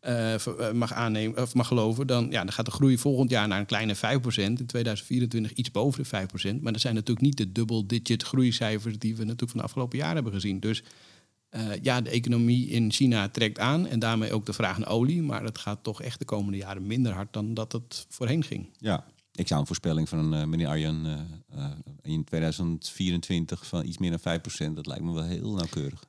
[0.07, 3.59] eh, mag aannemen of mag geloven, dan, ja, dan gaat de groei volgend jaar naar
[3.59, 3.99] een kleine 5%.
[4.59, 6.61] In 2024 iets boven de 5%.
[6.61, 10.15] Maar dat zijn natuurlijk niet de double-digit groeicijfers die we natuurlijk van de afgelopen jaren
[10.15, 10.59] hebben gezien.
[10.59, 10.83] Dus
[11.49, 15.21] eh, ja, de economie in China trekt aan en daarmee ook de vraag naar olie.
[15.21, 18.69] Maar het gaat toch echt de komende jaren minder hard dan dat het voorheen ging.
[18.77, 19.05] Ja.
[19.31, 21.07] Ik zou een voorspelling van meneer Arjan
[22.01, 24.73] in 2024 van iets meer dan 5%.
[24.73, 26.03] Dat lijkt me wel heel nauwkeurig.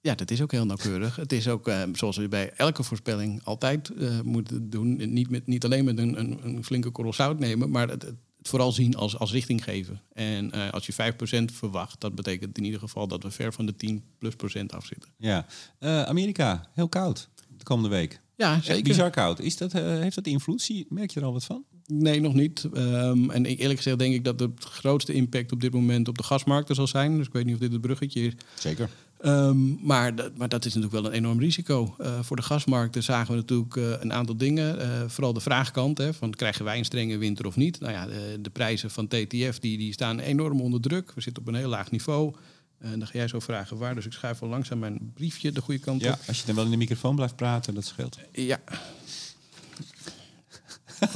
[0.00, 1.16] Ja, dat is ook heel nauwkeurig.
[1.16, 5.46] Het is ook, eh, zoals we bij elke voorspelling altijd eh, moeten doen, niet, met,
[5.46, 8.96] niet alleen met een, een, een flinke korrel zout nemen, maar het, het vooral zien
[8.96, 10.00] als, als richting geven.
[10.12, 13.66] En eh, als je 5% verwacht, dat betekent in ieder geval dat we ver van
[13.66, 15.10] de 10 plus procent afzitten.
[15.16, 15.46] Ja.
[15.80, 18.20] Amerika, heel koud de komende week.
[18.36, 18.82] Ja, Echt zeker.
[18.82, 19.40] bizar koud.
[19.40, 20.62] Is dat, heeft dat invloed?
[20.62, 21.64] Zie, merk je er al wat van?
[21.86, 22.68] Nee, nog niet.
[22.74, 26.22] Ehm, en eerlijk gezegd denk ik dat de grootste impact op dit moment op de
[26.22, 27.16] gasmarkten zal zijn.
[27.16, 28.32] Dus ik weet niet of dit het bruggetje is.
[28.54, 28.90] Zeker.
[29.18, 31.94] Ehm, maar, dat, maar dat is natuurlijk wel een enorm risico.
[31.98, 34.80] Eh, voor de gasmarkten zagen we natuurlijk eh, een aantal dingen.
[34.80, 37.80] Eh, vooral de vraagkant, hè, van krijgen wij een strenge winter of niet?
[37.80, 41.12] Nou ja, de, de prijzen van TTF die, die staan enorm onder druk.
[41.14, 42.34] We zitten op een heel laag niveau.
[42.78, 43.94] En dan ga jij zo vragen waar.
[43.94, 46.18] Dus ik schuif al langzaam mijn briefje de goede kant Ja, op.
[46.26, 48.18] als je dan wel in de microfoon blijft praten, dat scheelt.
[48.32, 48.60] Ja.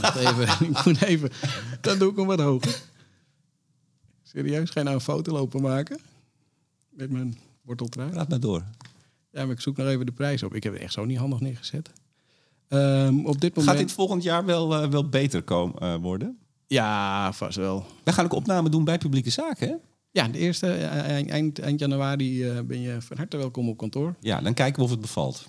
[0.00, 1.30] Wacht even, ik moet even.
[1.80, 2.80] Dan doe ik hem wat hoger.
[4.22, 6.00] Serieus, ga je nou een foto lopen maken?
[6.90, 8.10] Met mijn worteltrui?
[8.10, 8.64] Praat maar door.
[9.30, 10.54] Ja, maar ik zoek nog even de prijs op.
[10.54, 11.90] Ik heb het echt zo niet handig neergezet.
[12.68, 13.76] Ehm, op dit moment...
[13.76, 16.38] Gaat dit volgend jaar wel, eh, wel beter komen, eh, worden?
[16.66, 17.86] Ja, vast wel.
[18.04, 19.74] We gaan ook opname doen bij publieke zaken, hè?
[20.10, 24.14] Ja, de eerste eh, eind, eind, januari ben je van harte welkom op kantoor.
[24.20, 25.48] Ja, dan kijken we of het bevalt.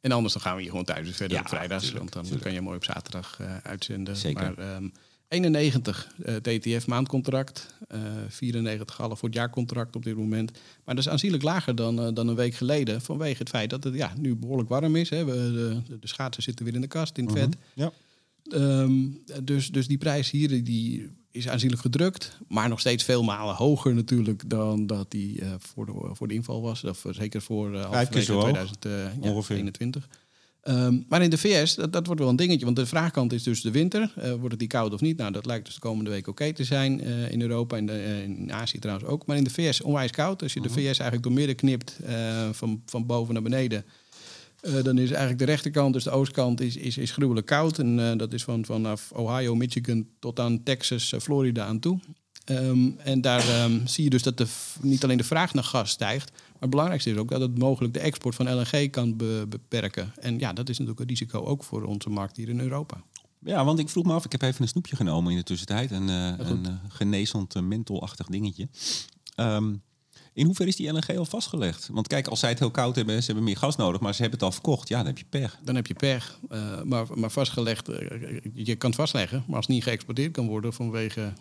[0.00, 1.82] En anders dan gaan we hier gewoon thuis verder Ja, op vrijdags.
[1.82, 2.44] tuurlijk, want dan tuurlijk.
[2.44, 4.16] kan je mooi op zaterdag uitzenden.
[4.16, 4.42] Zeker.
[4.42, 4.88] Maar ehm
[5.34, 7.74] 91 eh, TTF maandcontract.
[7.88, 10.50] eh 94 half voor het jaarcontract op dit moment.
[10.84, 13.00] Maar dat is aanzienlijk lager dan, eh, dan een week geleden.
[13.00, 15.10] Vanwege het feit dat het ja, nu behoorlijk warm is.
[15.10, 15.24] Hè.
[15.24, 17.56] We, de, de schaatsen zitten weer in de kast, in het vet.
[17.74, 17.92] Ja.
[18.44, 18.94] Ehm,
[19.42, 22.38] dus, dus die prijs hier die is aanzienlijk gedrukt.
[22.48, 26.62] Maar nog steeds veel malen hoger natuurlijk dan dat die voor, de, voor de inval
[26.62, 26.84] was.
[26.84, 30.08] Of zeker voor uh, hoog, 2021.
[30.64, 32.64] Ehm, maar in de VS, dat, dat wordt wel een dingetje.
[32.64, 34.12] Want de vraagkant is dus de winter.
[34.16, 35.16] Eh, wordt het die koud of niet?
[35.16, 38.22] Nou, dat lijkt dus de komende week oké te zijn eh, in Europa en eh,
[38.22, 39.26] in Azië trouwens ook.
[39.26, 40.42] Maar in de VS onwijs koud.
[40.42, 41.98] Als je de VS eigenlijk door midden knipt,
[42.52, 43.84] van, van boven naar beneden...
[44.82, 47.78] dan is eigenlijk de rechterkant, dus de oostkant, is, is, is gruwelijk koud.
[47.78, 51.98] En dat is van, vanaf Ohio, Michigan tot aan Texas, Florida aan toe.
[52.44, 54.46] Ehm, en daar ehm, zie je dus dat de,
[54.80, 56.30] niet alleen de vraag naar gas stijgt,
[56.64, 60.12] het belangrijkste is ook dat het mogelijk de export van LNG kan be- beperken.
[60.20, 63.02] En ja, dat is natuurlijk een risico ook voor onze markt hier in Europa.
[63.44, 65.90] Ja, want ik vroeg me af, ik heb even een snoepje genomen in de tussentijd.
[65.90, 66.48] Een, goed.
[66.50, 68.68] een eh, genezend, eh, mentholachtig dingetje.
[69.34, 69.74] Ehm,
[70.32, 71.88] in hoeverre is die LNG al vastgelegd?
[71.92, 74.20] Want kijk, als zij het heel koud hebben, ze hebben meer gas nodig, maar ze
[74.20, 74.88] hebben het al verkocht.
[74.88, 75.58] Ja, dan heb je pech.
[75.64, 76.38] Dan heb je pech.
[76.84, 77.86] Maar, maar vastgelegd,
[78.54, 81.32] je kan het vastleggen, maar als het niet geëxporteerd kan worden vanwege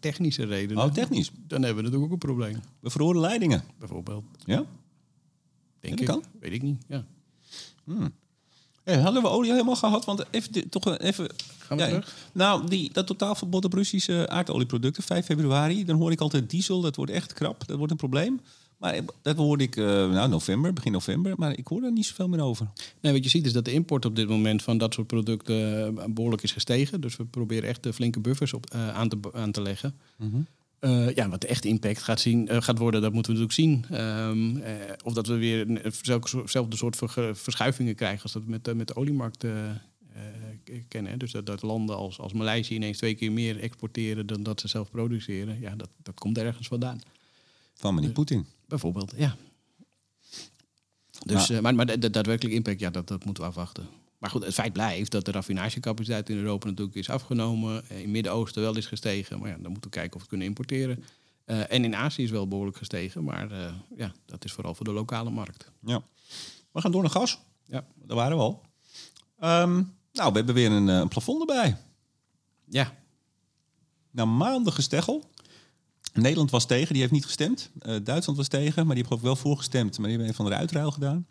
[0.00, 1.30] technische redenen, Oh, technisch.
[1.46, 2.60] dan hebben we natuurlijk ook een probleem.
[2.80, 3.64] Bevroren leidingen.
[3.78, 4.24] Bijvoorbeeld.
[4.44, 4.64] Ja?
[5.80, 6.06] Denk dat ik.
[6.06, 6.22] kan.
[6.40, 6.84] Weet ik niet.
[6.88, 7.04] Ja.
[8.84, 10.04] Hey, hadden we olie helemaal gehad?
[10.04, 11.30] Want even, toch even...
[11.58, 12.14] Gaan we terug?
[12.32, 15.84] Nou, die, dat totaalverbod op Russische aardolieproducten, 5 februari.
[15.84, 17.66] Dan hoor ik altijd diesel, dat wordt echt krap.
[17.66, 18.40] Dat wordt een probleem.
[18.80, 21.34] Maar dat hoorde ik, eh, nou, november, begin november.
[21.36, 22.66] Maar ik hoor daar niet zoveel meer over.
[23.00, 25.86] Nee, wat je ziet is dat de import op dit moment van dat soort producten
[25.98, 27.00] eh, behoorlijk is gestegen.
[27.00, 29.94] Dus we proberen echt de flinke buffers op, eh, aan, te, aan te leggen.
[30.78, 33.96] Eh, ja, wat de echte impact gaat, zien, gaat worden, dat moeten we natuurlijk zien.
[33.98, 36.96] Ehm, eh, of dat we weer hetzelfde soort
[37.32, 39.44] verschuivingen krijgen als dat we met, met de oliemarkt
[40.88, 41.12] kennen.
[41.12, 41.16] hè.
[41.16, 44.68] Dus dat, dat landen als, als Maleisië ineens twee keer meer exporteren dan dat ze
[44.68, 45.60] zelf produceren.
[45.60, 47.00] Ja, dat, dat komt ergens vandaan.
[47.74, 48.46] Van meneer Poetin.
[48.70, 49.36] Bijvoorbeeld, ja.
[51.26, 53.88] Dus, Maar- eh, maar, maar de, de daadwerkelijke impact, ja, dat, dat moeten we afwachten.
[54.18, 57.84] Maar goed, het feit blijft dat de raffinagecapaciteit in Europa natuurlijk is afgenomen.
[57.88, 59.38] eh, In het Midden-Oosten wel is gestegen.
[59.38, 61.04] Maar ja, dan moeten we kijken of we het kunnen importeren.
[61.44, 63.24] Eh, en in Azië is wel behoorlijk gestegen.
[63.24, 63.52] Maar
[63.96, 65.70] ja, dat is vooral voor de lokale markt.
[65.84, 66.02] Ja.
[66.72, 67.38] We gaan door naar gas.
[67.64, 67.86] Ja.
[67.94, 68.62] Daar waren we al.
[69.38, 71.76] Ehm, nou, we hebben weer een, een plafond erbij.
[72.68, 72.98] Ja,
[74.10, 75.30] Na maanden gesteggel.
[76.14, 77.70] Nederland was tegen, die heeft niet gestemd.
[77.78, 79.98] Eh, Duitsland was tegen, maar die heeft ook wel voorgestemd.
[79.98, 81.26] Maar die hebben een van de uitruil gedaan.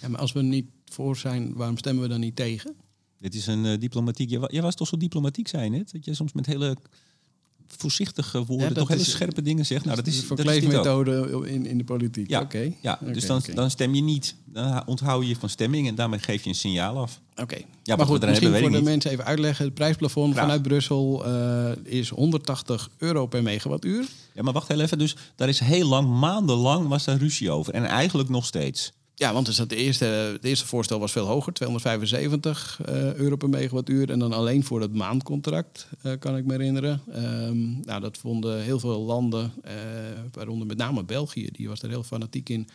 [0.00, 2.74] ja, maar als we niet voor zijn, waarom stemmen we dan niet tegen?
[3.18, 4.30] Dit is een eh, diplomatiek.
[4.30, 5.92] Jij, wa- jij was toch zo diplomatiek, zei je net?
[5.92, 6.76] Dat je soms met hele
[7.76, 9.84] voorzichtige woorden Ja, toch hele scherpe dingen zegt.
[9.84, 10.26] Nou, dat is, ook.
[10.26, 12.28] verkleefmethode in, in de politiek.
[12.28, 12.72] Ja, Oké.
[12.80, 14.34] ja dus dan, dan stem je niet.
[14.44, 17.20] Dan onthoud je je van stemming en daarmee geef je een signaal af.
[17.36, 17.56] Oké.
[17.84, 19.64] wat maar goed, misschien hebben, voor de mensen even uitleggen.
[19.64, 20.44] Het prijsplafond Graag.
[20.44, 24.06] vanuit Brussel eh, is 180 euro per megawattuur.
[24.34, 24.98] Ja, maar wacht heel even.
[24.98, 27.74] Dus daar is heel lang, maandenlang was daar ruzie over.
[27.74, 28.92] En eigenlijk nog steeds.
[29.18, 33.48] Ja, want dus het, eerste, het eerste voorstel was veel hoger, 275 eh, euro per
[33.48, 34.10] megawattuur.
[34.10, 37.02] En dan alleen voor het maandcontract, eh, kan ik me herinneren.
[37.12, 39.74] Ehm, nou, dat vonden heel veel landen, eh,
[40.32, 42.68] waaronder met name België, die was daar heel fanatiek in,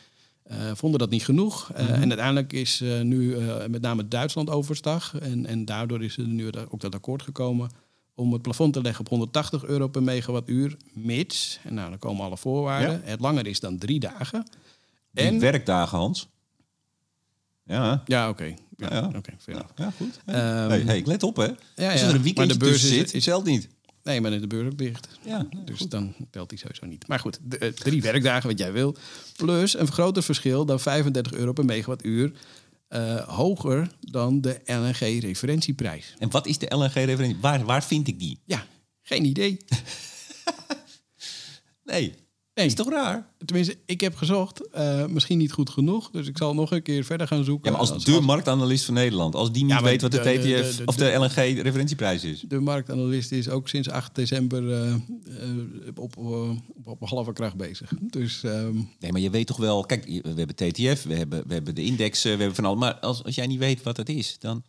[0.73, 1.71] vonden dat niet genoeg.
[1.71, 3.37] Eh, En uiteindelijk is nu
[3.69, 5.15] met name Duitsland overstag.
[5.19, 7.69] En, en daardoor is er nu ook dat akkoord gekomen
[8.15, 12.25] om het plafond te leggen op 180 euro per megawattuur, mits, en nou, dan komen
[12.25, 14.45] alle voorwaarden, het langer is dan drie dagen.
[15.11, 16.31] Die En werkdagen, Hans.
[17.65, 18.43] Ja, Ja, oké.
[18.43, 19.11] Ja, Ja, ja.
[19.17, 19.69] oké, enough.
[19.75, 20.19] ja goed.
[20.25, 20.37] Ehm,
[20.69, 21.47] hey, hey, let op, hè.
[21.75, 21.91] ja.
[21.91, 23.67] Als er een Maar de beurs is- zit, is- telt niet.
[24.03, 25.07] Nee, maar de beurs ook dicht.
[25.25, 27.07] Ja, Dus dan telt die sowieso niet.
[27.07, 28.95] Maar goed, de- eh, drie werkdagen, wat jij wil.
[29.35, 32.31] Plus een groter verschil dan 35 euro per megawattuur.
[32.87, 36.13] eh, hoger dan de LNG-referentieprijs.
[36.19, 37.37] En wat is de LNG-referentie?
[37.41, 38.39] Waar, waar vind ik die?
[38.45, 38.65] Ja,
[39.01, 39.57] geen idee.
[41.83, 42.13] Nee,
[42.55, 43.27] Nee, is toch raar?
[43.45, 44.67] tenminste, ik heb gezocht.
[44.71, 46.09] eh, misschien niet goed genoeg.
[46.11, 47.71] Dus ik zal nog een keer verder gaan zoeken.
[47.71, 50.23] Ja, maar als de marktanalist van Nederland, als die niet Ja, weet wat de, TTF
[50.41, 52.43] de- de- of de LNG-referentieprijs is.
[52.47, 54.99] De marktanalist is ook sinds 8 december eh, eh,
[55.95, 56.49] op, eh,
[56.83, 57.91] op, op halve kracht bezig.
[58.01, 61.53] Dus ehm, Nee, maar je weet toch wel, kijk, we hebben TTF, we hebben, we
[61.53, 62.75] hebben de indexen, we hebben van al.
[62.75, 64.63] Maar als, als jij niet weet wat het is, dan.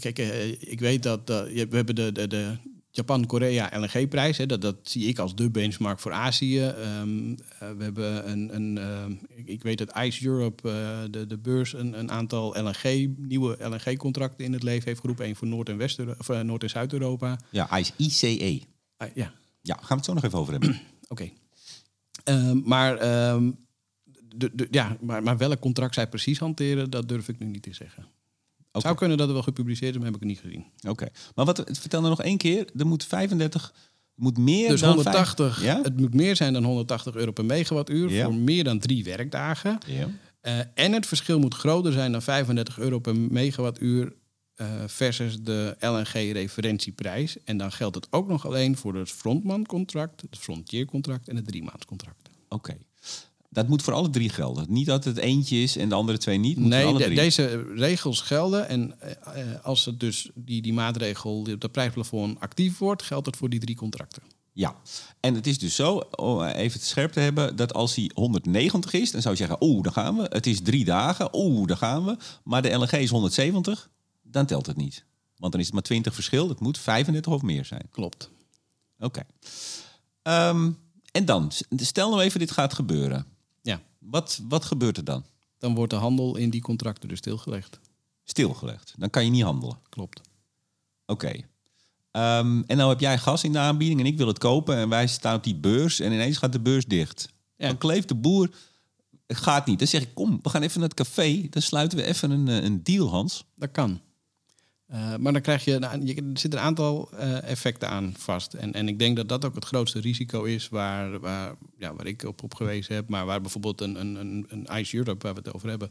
[0.00, 2.56] Kijk, eh, ik weet dat eh, je- we hebben de, de, de
[2.96, 4.36] Japan-Korea LNG-prijs.
[4.36, 6.60] Dat, dat zie ik als de benchmark voor Azië.
[6.60, 9.12] Ehm, eh, we hebben een, een ehm,
[9.44, 14.44] ik, weet dat ICE Europe, eh, de, de beurs, een, een aantal LNG, nieuwe LNG-contracten
[14.44, 15.26] in het leven heeft geroepen.
[15.26, 17.38] Eén voor Noord- en West of, eh, Noord- en Zuid-Europa.
[17.50, 18.62] Ja, ICE.
[18.96, 19.32] Ah, ja,
[19.62, 20.80] Ja, gaan we het zo nog even over hebben.
[21.08, 21.30] Oké.
[22.24, 22.98] Ehm, maar,
[24.36, 27.62] de, de, ja, maar, maar welk contract zij precies hanteren, dat durf ik nu niet
[27.62, 28.06] te zeggen.
[28.76, 28.94] Het Oké.
[28.94, 30.64] zou kunnen dat het wel gepubliceerd is, maar heb ik het niet gezien.
[30.88, 31.08] Oké.
[31.34, 32.66] Maar wat, vertel nou nog één keer.
[32.76, 33.68] Er moet 35,
[34.16, 35.82] er moet meer Dus dan 180, vijf- ja?
[35.82, 38.24] het moet meer zijn dan 180 euro per megawattuur Ja.
[38.24, 39.78] voor meer dan drie werkdagen.
[39.86, 40.08] Ja.
[40.40, 44.12] Eh, en het verschil moet groter zijn dan 35 euro per megawattuur
[44.54, 47.36] eh, versus de LNG-referentieprijs.
[47.44, 52.28] En dan geldt het ook nog alleen voor het frontman-contract, het frontiercontract en het driemaandscontract.
[52.48, 52.76] Oké.
[53.56, 54.64] Dat moet voor alle drie gelden.
[54.68, 56.56] Niet dat het eentje is en de andere twee niet.
[56.56, 57.16] Moet voor Nee, alle de- drie.
[57.16, 58.68] deze regels gelden.
[58.68, 63.26] En eh, als het dus die, die maatregel, die op dat prijsplafond actief wordt, geldt
[63.26, 64.22] het voor die drie contracten.
[64.52, 64.76] Ja,
[65.20, 68.92] en het is dus zo, om even het scherp te hebben, dat als hij 190
[68.92, 70.26] is, dan zou je zeggen, oeh, daar gaan we.
[70.28, 72.16] Het is drie dagen, oeh, daar gaan we.
[72.44, 73.90] Maar de LNG is 170,
[74.22, 75.04] dan telt het niet.
[75.36, 77.88] Want dan is het maar 20 verschil, het moet 35 of meer zijn.
[77.90, 78.30] Klopt.
[78.98, 79.22] Oké.
[80.22, 80.70] Ehm,
[81.12, 83.26] en dan, stel nou even dit gaat gebeuren.
[84.10, 85.24] Wat, wat gebeurt er dan?
[85.58, 87.80] dan wordt de handel in die contracten dus stilgelegd.
[88.24, 88.94] Stilgelegd.
[88.96, 89.78] Dan kan je niet handelen.
[89.88, 90.20] Klopt.
[91.06, 91.32] Oké.
[92.10, 94.88] Ehm, en nou heb jij gas in de aanbieding en ik wil het kopen en
[94.88, 97.28] wij staan op die beurs en ineens gaat de beurs dicht.
[97.56, 97.66] Ja.
[97.66, 98.50] Dan kleeft de boer,
[99.26, 99.78] het gaat niet.
[99.78, 102.48] Dan zeg ik, kom, we gaan even naar het café, dan sluiten we even een,
[102.48, 103.44] eh, een deal, Hans.
[103.54, 104.00] Dat kan.
[104.86, 108.54] Eh, maar dan krijg je, een- je, er zitten een aantal eh, effecten aan vast.
[108.54, 112.06] En, en ik denk dat dat ook het grootste risico is waar, waar, ja, waar
[112.06, 113.08] ik op, op gewezen heb.
[113.08, 115.90] Maar waar bijvoorbeeld een, een, een, een ICE Europe, waar we het over hebben...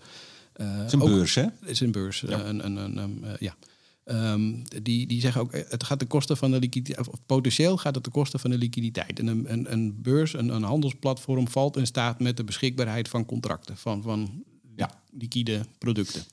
[0.54, 1.46] eh, Het is een ook- beurs, hè?
[1.66, 2.22] is een beurs.
[2.22, 3.56] Een, een, een, een, ja.
[4.04, 7.96] Ehm, die, die zeggen ook, het gaat ten koste van de liquiditeit, of potentieel gaat
[7.96, 9.20] het ten koste van de liquiditeit.
[9.20, 13.26] En een, een, een beurs, een, een handelsplatform valt in staat met de beschikbaarheid van
[13.26, 14.44] contracten, van, van
[14.76, 15.02] Ja.
[15.12, 16.24] liquide producten.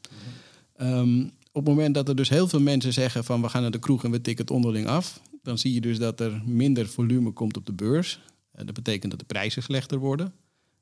[0.76, 3.70] Ehm, op het moment dat er dus heel veel mensen zeggen van we gaan naar
[3.70, 6.88] de kroeg en we tikken het onderling af, dan zie je dus dat er minder
[6.88, 8.20] volume komt op de beurs.
[8.52, 10.32] Eh, dat betekent dat de prijzen slechter worden.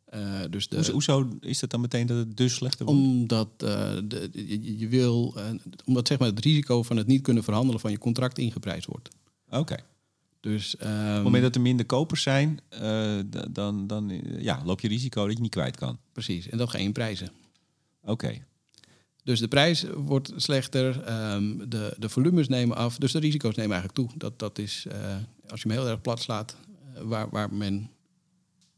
[0.04, 3.00] Eh, dus de, Hoezo, hoezo is dat dan meteen dat het dus slechter wordt?
[3.00, 5.36] omdat eh, de, je, je wil,
[5.84, 9.08] omdat zeg maar het risico van het niet kunnen verhandelen van je contract ingeprijsd wordt.
[9.50, 9.76] Oké.
[10.40, 12.60] Dus Op ehm, het moment dat er minder kopers zijn,
[13.50, 15.98] dan, dan ja, loop je risico dat je niet kwijt kan.
[16.12, 17.30] precies, en dat ga je in prijzen.
[18.02, 18.48] Oké.
[19.30, 23.72] Dus de prijs wordt slechter, ehm, de, de volumes nemen af, dus de risico's nemen
[23.76, 24.18] eigenlijk toe.
[24.18, 25.16] Dat, dat is, eh,
[25.48, 26.56] als je hem heel erg plat slaat,
[26.94, 27.90] eh, waar, waar men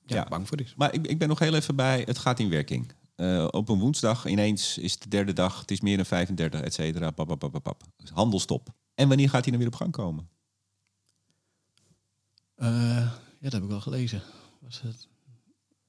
[0.07, 0.25] ja, Ja.
[0.25, 0.75] bang voor is.
[0.77, 2.93] Maar ik, ik ben nog heel even bij, het gaat in werking.
[3.15, 6.61] Eh, op een woensdag ineens is het de derde dag, het is meer dan 35,
[6.61, 7.11] et cetera.
[7.11, 7.83] Pap, pap.
[7.97, 8.69] Dus Handelstop.
[8.95, 10.29] En wanneer gaat hij dan weer op gang komen?
[12.57, 14.23] Ja, dat heb ik wel gelezen.
[14.61, 15.09] Was het...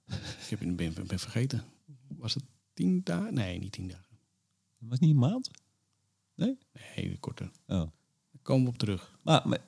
[0.44, 1.64] ik heb, ben, ben, ben vergeten.
[2.08, 3.34] Was het tien dagen?
[3.34, 4.13] Nee, niet tien dagen.
[4.90, 5.50] Was niet een maand?
[6.36, 6.58] Nee,
[7.20, 7.46] korter.
[7.68, 7.78] Oh.
[7.78, 7.90] Daar
[8.42, 9.18] komen we op terug.
[9.22, 9.60] Maar, maar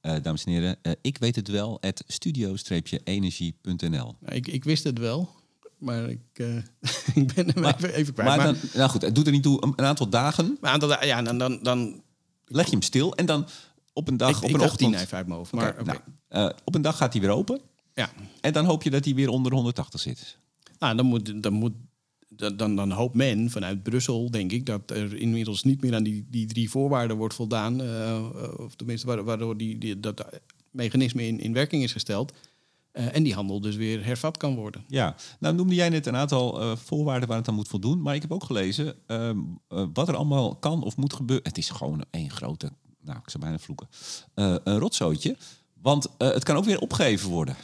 [0.00, 4.14] eh, dames en heren, eh, ik weet het wel, het studio-energie.nl.
[4.20, 5.28] Nou, ik, ik wist het wel,
[5.78, 6.56] maar ik, eh,
[7.22, 8.28] ik ben hem Maar- even, even kwijt.
[8.28, 10.70] Maar Maar, dan, nou goed, het doet er niet toe, een, een aantal dagen maar
[10.70, 12.02] aantal dagen- ja, dan, dan, dan
[12.44, 13.46] leg je hem stil en dan
[13.92, 14.94] op een dag, ik, op een ochtend...
[14.94, 15.52] even uit mijn hoofd.
[15.52, 15.84] Maar, oké.
[15.84, 15.98] nou,
[16.28, 17.60] eh, op een dag gaat hij weer open
[17.94, 18.10] ja.
[18.40, 20.38] en dan hoop je dat hij weer onder de 180 zit.
[20.78, 21.72] nou, dan, moet, dan, moet,
[22.36, 26.26] dan, dan, hoopt men vanuit Brussel, denk ik, dat er inmiddels niet meer aan die,
[26.30, 27.80] die drie voorwaarden wordt voldaan.
[27.82, 28.24] eh,
[28.56, 30.24] of tenminste, wa- waardoor die, die, dat
[30.70, 32.32] mechanisme in, in werking is gesteld.
[32.92, 34.84] Eh, en die handel dus weer hervat kan worden.
[34.88, 38.02] Ja, nou noemde jij net een aantal eh, voorwaarden waar het aan moet voldoen.
[38.02, 41.46] Maar ik heb ook gelezen ehm, eh, wat er allemaal kan of moet gebeuren.
[41.48, 42.70] Het is gewoon één grote,
[43.00, 43.88] nou ik zou bijna vloeken,
[44.34, 45.36] eh, een rotzootje.
[45.82, 47.56] Want eh, het kan ook weer opgegeven worden.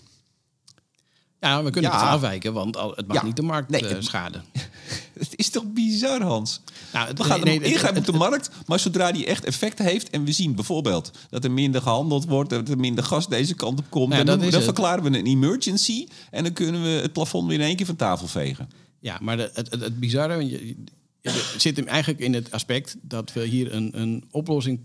[1.43, 2.01] Ja, we kunnen Ja.
[2.01, 3.25] het afwijken, want het mag Ja.
[3.25, 4.45] niet de markt Nee, eh, het- schaden.
[5.19, 6.61] Het is toch bizar, Hans?
[6.93, 9.85] Nou, het- We gaan nee, nee, ingrijpen op de markt, maar zodra die echt effecten
[9.85, 10.11] heeft...
[10.11, 12.51] en we zien bijvoorbeeld dat er minder gehandeld wordt...
[12.51, 14.09] dat er minder gas deze kant op komt...
[14.13, 16.07] Nou dan, dat dan verklaren we een emergency...
[16.31, 18.71] en dan kunnen we het plafond weer in één keer van tafel vegen.
[19.01, 20.75] Ja, maar de, het, het, het bizarre je-
[21.21, 24.81] je- zit hem eigenlijk in het aspect dat we hier een, een oplossing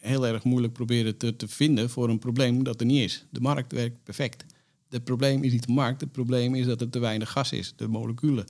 [0.00, 3.24] heel erg moeilijk proberen te, te vinden voor een probleem dat er niet is.
[3.30, 4.44] De markt werkt perfect.
[4.88, 7.72] Het probleem is niet de markt, het probleem is dat er te weinig gas is,
[7.76, 8.44] de moleculen.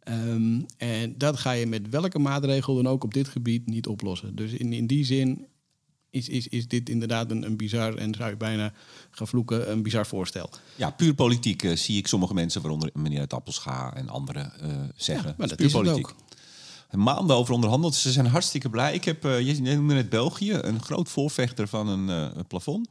[0.00, 4.36] Ehm, en dat ga je met welke maatregel dan ook op dit gebied niet oplossen.
[4.36, 5.46] Dus in, in die zin
[6.10, 8.72] is, is, is dit inderdaad een, een bizar, en zou je bijna
[9.10, 10.50] gaan vloeken, een bizar voorstel.
[10.76, 12.60] Ja, puur politiek eh, zie ik sommige mensen...
[12.62, 15.28] waaronder meneer uit Appelscha en anderen eh, zeggen.
[15.28, 16.14] Ja, maar dat puur is het ook.
[16.90, 17.94] maanden over onderhandeld.
[17.94, 18.94] Ze zijn hartstikke blij.
[18.94, 22.88] Ik heb, eh, je noemde net België, een groot voorvechter van een een plafond.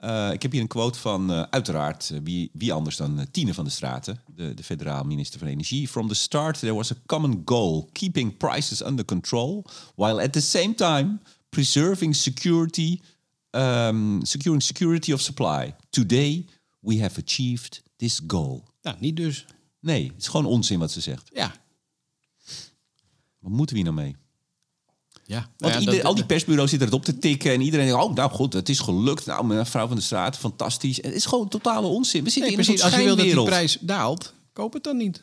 [0.00, 3.54] Eh, ik heb hier een quote van, eh, uiteraard, eh, wie, wie anders dan Tine
[3.54, 5.88] van de Straten, de, de federaal minister van Energie.
[5.88, 10.40] From the start there was a common goal, keeping prices under control, while at the
[10.40, 13.00] same time preserving security,
[13.50, 15.74] um, securing security of supply.
[15.90, 16.46] Today
[16.78, 18.64] we have achieved this goal.
[18.82, 19.46] Nou, niet dus.
[19.80, 21.30] Nee, het is gewoon onzin wat ze zegt.
[21.34, 21.54] Ja.
[23.38, 24.16] Wat moeten we hier nou mee?
[25.30, 25.36] Ja.
[25.36, 28.02] Want Nou ja, ieder- dat- al die persbureaus zitten erop te tikken en iedereen denkt,
[28.04, 29.26] oh, nou goed, het is gelukt.
[29.26, 30.96] Nou, mevrouw van der Straat, fantastisch.
[30.96, 32.24] Het is gewoon totale onzin.
[32.24, 32.84] We zitten Nee, in een precies.
[32.84, 35.20] Als je wil dat die prijs daalt, koop het dan niet.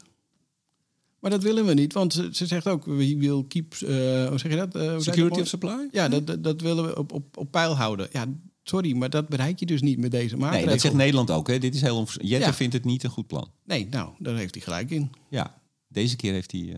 [1.20, 3.88] Maar dat willen we niet, want ze, ze zegt ook, we will keep, eh,
[4.28, 4.76] hoe zeg je dat?
[4.76, 5.88] Eh, Security dat of supply?
[5.92, 8.08] Ja, dat, dat, dat willen we op, op, op peil houden.
[8.12, 8.26] Ja,
[8.64, 10.70] sorry, maar dat bereik je dus niet met deze Nee, maatregel.
[10.70, 11.48] dat zegt Nederland ook.
[11.48, 11.58] Hè.
[11.60, 12.54] Dit is heel onvers- Jette Ja.
[12.54, 13.52] vindt het niet een goed plan.
[13.66, 15.12] Nee, nou, daar heeft hij gelijk in.
[15.30, 16.62] Ja, deze keer heeft hij...
[16.74, 16.78] eh,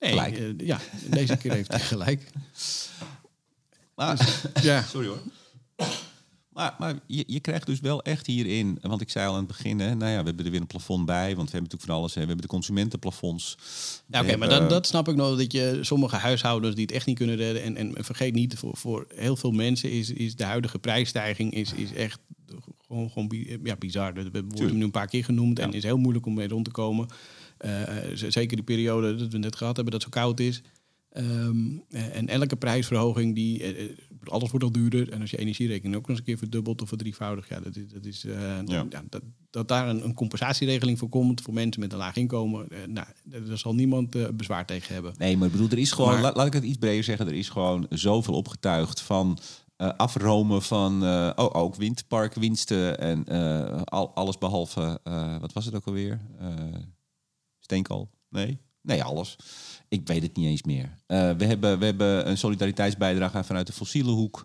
[0.00, 0.38] Nee, Gelijk.
[0.38, 0.78] eh, ja,
[1.10, 2.30] deze keer heeft hij gelijk.
[3.96, 5.20] maar, Ja, sorry hoor.
[6.48, 9.46] Maar, maar je, je krijgt dus wel echt hierin, want ik zei al aan het
[9.46, 11.82] begin, hè, nou ja, we hebben er weer een plafond bij, want we hebben natuurlijk
[11.90, 12.14] van alles.
[12.14, 12.20] Hè.
[12.20, 13.56] We hebben de consumentenplafonds.
[14.06, 15.36] Ja, oké, maar hebben- dat, snap ik nog.
[15.38, 17.62] Dat je sommige huishoudens die het echt niet kunnen redden.
[17.62, 21.72] En, en vergeet niet, voor, voor heel veel mensen is, is de huidige prijsstijging is,
[21.72, 22.18] is echt
[22.86, 23.30] gewoon, gewoon
[23.64, 24.12] ja, bizar.
[24.14, 25.76] We worden hem nu een paar keer genoemd en Ja.
[25.76, 27.08] is heel moeilijk om mee rond te komen.
[27.60, 27.70] Eh,
[28.14, 30.62] zeker die periode dat we net gehad hebben dat het zo koud is.
[31.10, 31.56] Ehm,
[31.88, 33.84] eh, en elke prijsverhoging, die, eh,
[34.24, 35.12] alles wordt al duurder.
[35.12, 37.88] En als je energierekening ook nog eens een keer verdubbeld of verdrievoudigd, ja, dat is,
[37.92, 38.86] dat, is, eh, Ja.
[38.88, 42.68] ja, dat, dat daar een, een compensatieregeling voor komt voor mensen met een laag inkomen,
[42.86, 45.14] nou, daar zal niemand bezwaar tegen hebben.
[45.18, 47.26] Nee, maar ik bedoel, er is gewoon, Maar- laat, laat ik het iets breder zeggen,
[47.26, 49.38] er is gewoon zoveel opgetuigd van
[49.76, 55.64] eh, afromen van eh, oh, ook windparkwinsten en eh, al, alles behalve, eh, wat was
[55.64, 56.20] het ook alweer?
[57.70, 58.10] Eh steenkool?
[58.28, 58.58] Nee?
[58.82, 59.36] Nee, alles.
[59.88, 60.98] Ik weet het niet eens meer.
[61.06, 64.44] Eh, we, hebben, we hebben een solidariteitsbijdrage vanuit de fossiele hoek,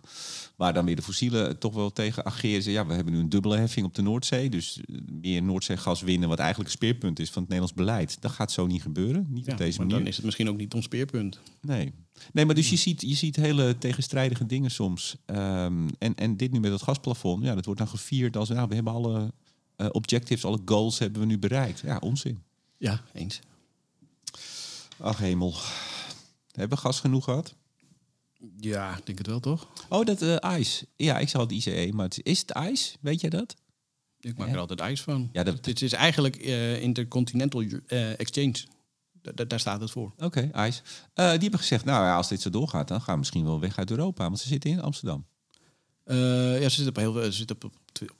[0.56, 2.72] waar dan weer de fossielen toch wel tegen ageren.
[2.72, 6.28] Ja, we hebben nu een dubbele heffing op de Noordzee, dus eh, meer Noordzeegas winnen,
[6.28, 8.20] wat eigenlijk een speerpunt is van het Nederlands beleid.
[8.20, 10.00] Dat gaat zo niet gebeuren, niet Ja, op deze maar manier.
[10.02, 11.40] dan is het misschien ook niet ons speerpunt.
[11.60, 11.92] Nee.
[12.32, 15.16] Nee, maar dus je ziet, je ziet hele tegenstrijdige dingen soms.
[15.26, 18.68] Ehm, en, en dit nu met het gasplafond, ja, dat wordt dan gevierd als nou,
[18.68, 19.32] we hebben alle
[19.76, 21.80] eh, objectives, alle goals hebben we nu bereikt.
[21.80, 22.42] Ja, onzin.
[22.78, 23.40] Ja, eens.
[24.98, 25.54] Ach hemel.
[26.52, 27.54] Hebben we gas genoeg gehad?
[28.60, 29.68] Ja, ik denk het wel toch?
[29.88, 30.84] Oh, dat eh ijs.
[30.96, 32.96] Ja, ik zou het ICE, maar het, is het ijs?
[33.00, 33.54] Weet jij dat?
[34.20, 34.52] Ik maak Ja.
[34.54, 35.28] er altijd ijs van.
[35.32, 38.54] Ja, dat- Dit is eigenlijk eh, Intercontinental eh, Exchange.
[39.12, 40.12] Da- da- daar staat het voor.
[40.18, 40.82] Oké, ijs.
[41.14, 43.60] Eh, die hebben gezegd, nou ja, als dit zo doorgaat, dan gaan we misschien wel
[43.60, 44.24] weg uit Europa.
[44.24, 45.26] Want ze zitten in Amsterdam.
[46.04, 46.14] Ja,
[46.68, 47.72] ze zitten op, heel, ze zitten op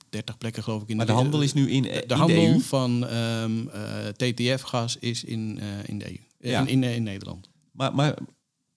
[0.09, 0.89] 30 plekken geloof ik.
[0.89, 2.61] In Maar de handel is nu in, de, in de de handel EU.
[2.61, 6.18] van ehm, eh, TTF-gas is in, eh, in de EU.
[6.41, 6.61] Eh, Ja.
[6.61, 7.49] In, in, eh, in Nederland.
[7.72, 8.14] Maar, maar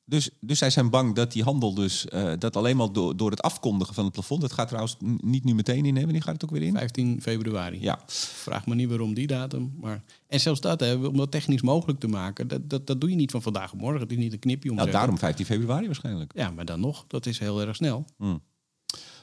[0.06, 3.32] dus, dus zij zijn bang dat die handel dus, eh, dat alleen maar door, door
[3.32, 6.04] het afkondigen van het plafond, dat gaat trouwens niet nu meteen in, hè?
[6.04, 6.74] Wanneer gaat het ook weer in?
[6.78, 7.82] 15 februari.
[7.82, 9.74] Ja, Vraag me niet waarom die datum.
[9.82, 10.04] Maar...
[10.28, 13.16] En zelfs dat, hè, om dat technisch mogelijk te maken, dat, dat, dat doe je
[13.16, 14.02] niet van vandaag op morgen.
[14.02, 16.32] Het is niet een knipje om nou daarom 15 februari waarschijnlijk.
[16.36, 18.06] Ja, maar dan nog, dat is heel erg snel.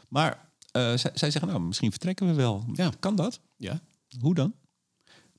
[0.08, 2.64] Maar eh, zij, zij zeggen, nou, misschien vertrekken we wel.
[2.72, 2.90] Ja.
[3.00, 3.40] Kan dat?
[3.56, 3.80] Ja.
[4.20, 4.54] Hoe dan?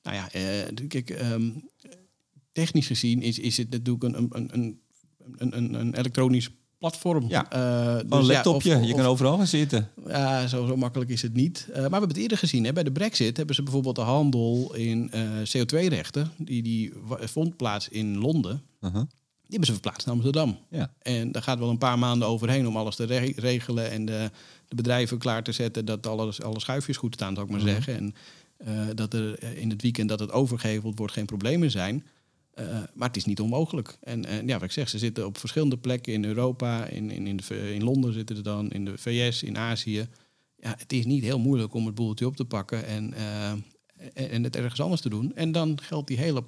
[0.02, 1.50] Nou ja, eh, kijk, ehm,
[2.52, 4.80] technisch gezien is, is het natuurlijk een, een, een,
[5.36, 7.28] een, een, een elektronisch platform.
[7.28, 7.42] Ja.
[7.42, 9.90] Dus Oh, een ja, laptopje, of- je of- kan overal gaan zitten.
[10.06, 11.64] Ja, zo, zo makkelijk is het niet.
[11.68, 12.64] Maar we hebben het eerder gezien.
[12.64, 12.72] Hè.
[12.72, 15.22] Bij de brexit hebben ze bijvoorbeeld de handel in eh,
[15.56, 16.30] CO2-rechten.
[16.38, 18.62] Die, die vond plaats in Londen.
[18.80, 19.02] Uh-huh.
[19.48, 20.58] Die hebben ze verplaatst naar Amsterdam.
[20.70, 20.92] Ja.
[20.98, 24.30] En daar gaat wel een paar maanden overheen om alles te re- regelen en de,
[24.68, 27.96] de bedrijven klaar te zetten dat alles, alle schuifjes goed staan, zou ik maar zeggen.
[27.96, 28.14] En
[28.56, 32.06] eh, dat er eh, in het weekend dat het overgeheveld wordt geen problemen zijn.
[32.50, 33.98] Eh, maar het is niet onmogelijk.
[34.00, 37.36] En ja, wat ik zeg, ze zitten op verschillende plekken in Europa, in, in, in,
[37.36, 40.08] de, in Londen zitten ze dan, in de VS, in Azië.
[40.56, 44.44] Ja, het is niet heel moeilijk om het boeltje op te pakken en, en, en
[44.44, 45.34] het ergens anders te doen.
[45.34, 46.44] En dan geldt die hele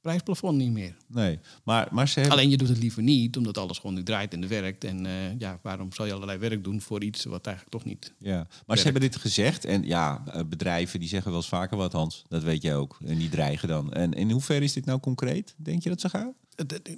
[0.00, 0.96] prijsplafond niet meer.
[1.06, 2.38] Nee, maar, maar ze hebben...
[2.38, 4.84] Alleen je doet het liever niet, omdat alles gewoon nu draait en er werkt.
[4.84, 8.12] En eh, ja, waarom zou je allerlei werk doen voor iets wat eigenlijk toch niet...
[8.18, 8.82] Ja, maar werkt.
[8.82, 9.64] ze hebben dit gezegd.
[9.64, 12.24] En ja, eh, bedrijven die zeggen wel eens vaker wat, Hans.
[12.28, 12.98] Dat weet jij ook.
[13.04, 13.92] En die dreigen dan.
[13.92, 15.54] En in hoeverre is dit nou concreet?
[15.56, 16.34] Denk je dat ze gaan?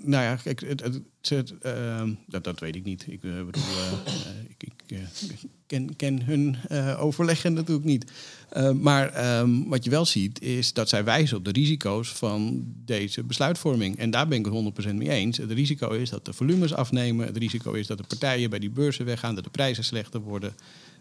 [0.00, 3.04] Nou ja, kijk, het, het, ehm, dat, dat weet ik niet.
[3.08, 6.56] Ik eh, bedoel, eh, eh, ik, ik ken, hun
[6.98, 8.12] overleggen natuurlijk niet.
[8.48, 12.64] Eh, maar ehm, wat je wel ziet, is dat zij wijzen op de risico's van
[12.84, 13.98] deze besluitvorming.
[13.98, 15.36] En daar ben ik het 100% mee eens.
[15.36, 17.26] Het risico is dat de volumes afnemen.
[17.26, 20.54] Het risico is dat de partijen bij die beurzen weggaan, dat de prijzen slechter worden.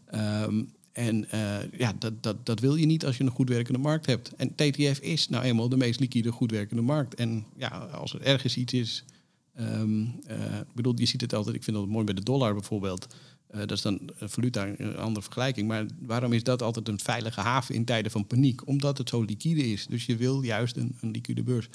[0.05, 3.79] Ehm, en eh, ja, dat, dat, dat wil je niet als je een goed werkende
[3.79, 4.35] markt hebt.
[4.35, 7.15] En TTF is nou eenmaal de meest liquide, goed werkende markt.
[7.15, 9.03] En ja, als er ergens iets is.
[9.55, 11.55] ehm, eh, ik bedoel, je ziet het altijd.
[11.55, 13.15] Ik vind dat mooi bij de dollar bijvoorbeeld.
[13.47, 15.67] Eh, dat is dan valuta, een andere vergelijking.
[15.67, 18.67] Maar waarom is dat altijd een veilige haven in tijden van paniek?
[18.67, 19.87] Omdat het zo liquide is.
[19.87, 21.69] Dus je wil juist een, een liquide beurs.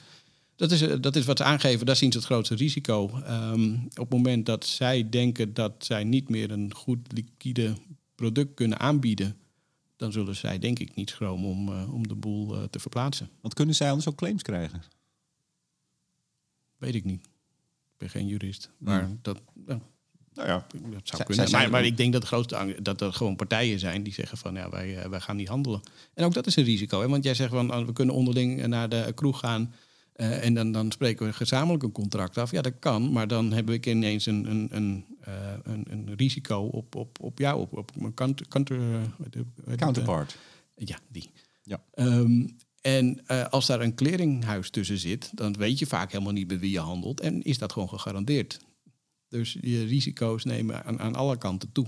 [0.57, 3.11] Dat is, dat is wat ze aangeven, daar zien ze het grootste risico.
[3.25, 7.75] Ehm, op het moment dat zij denken dat zij niet meer een goed liquide
[8.17, 9.37] product kunnen aanbieden,
[9.97, 13.29] dan zullen zij denk ik niet schromen om, eh, om de boel eh, te verplaatsen.
[13.41, 14.83] Want kunnen zij anders ook claims krijgen?
[16.77, 17.25] Weet ik niet.
[17.25, 18.71] Ik ben geen jurist.
[18.79, 19.81] Maar dat, ja,
[20.35, 20.55] Nou ja.
[20.57, 21.35] dat zou Zij- kunnen.
[21.35, 24.13] zij zijn- maar, maar ik denk dat, de grootste, dat er gewoon partijen zijn die
[24.13, 25.81] zeggen van ja, wij, eh, wij gaan niet handelen.
[26.15, 27.01] En ook dat is een risico.
[27.01, 27.09] Hè?
[27.09, 29.75] Want jij zegt van ah, we kunnen onderling naar de kroeg gaan.
[30.17, 32.51] Eh, en dan, dan spreken we gezamenlijk een contract af.
[32.51, 33.13] Ja, dat kan.
[33.13, 37.39] Maar dan heb ik ineens een, een, een, eh, een, een risico op, op, op
[37.39, 38.81] jou, op, op mijn counter, counter,
[39.67, 40.39] eh, Counterpart.
[40.75, 41.31] ja, die.
[41.63, 41.83] Ja.
[41.93, 42.47] Ehm,
[42.81, 46.71] en als daar een clearinghuis tussen zit, dan weet je vaak helemaal niet met wie
[46.71, 47.21] je handelt.
[47.21, 48.61] En is dat gewoon gegarandeerd.
[49.29, 51.87] Dus je risico's nemen aan, aan alle kanten toe.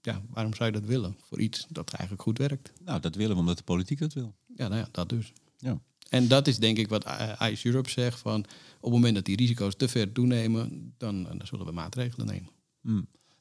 [0.00, 1.16] Ja, waarom zou je dat willen?
[1.20, 2.72] Voor iets dat eigenlijk goed werkt.
[2.84, 4.34] Nou, dat willen we omdat de politiek dat wil.
[4.54, 5.32] Ja, nou ja, dat dus.
[5.56, 5.80] Ja.
[6.10, 8.18] En dat is denk ik wat eh, ICE Europe zegt.
[8.18, 12.26] Van, op het moment dat die risico's te ver toenemen, dan, dan zullen we maatregelen
[12.26, 12.50] nemen.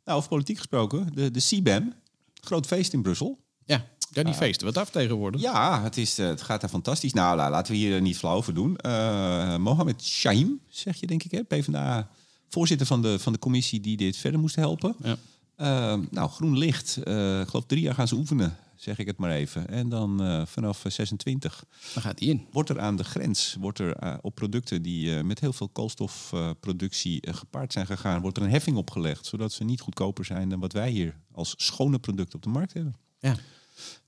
[0.05, 1.09] Nou, over politiek gesproken.
[1.13, 1.93] De, de CBAM.
[2.41, 3.39] Groot feest in Brussel.
[3.65, 5.41] Ja, ja die feesten wat af tegenwoordig.
[5.41, 7.13] Ja, het, is, eh, het gaat daar fantastisch.
[7.13, 8.77] Nou, la- laten we hier eh, niet flauw over doen.
[8.77, 11.43] Eh Mohamed Shaim, zeg je denk ik, hè?
[11.43, 12.09] PvdA
[12.49, 14.95] voorzitter van de, van de commissie die dit verder moest helpen.
[15.03, 15.17] Ja.
[15.55, 16.97] Eh, nou, groen licht.
[17.03, 19.67] Eh, ik geloof drie jaar gaan ze oefenen, zeg ik het maar even.
[19.67, 21.63] En dan eh, vanaf 26
[21.93, 22.47] Dan gaat hij in.
[22.51, 25.69] wordt er aan de grens, wordt er eh, op producten die eh, met heel veel
[25.69, 30.49] koolstofproductie eh, gepaard zijn gegaan, wordt er een heffing opgelegd, zodat ze niet goedkoper zijn
[30.49, 32.95] dan wat wij hier als schone producten op de markt hebben.
[33.19, 33.35] Ja.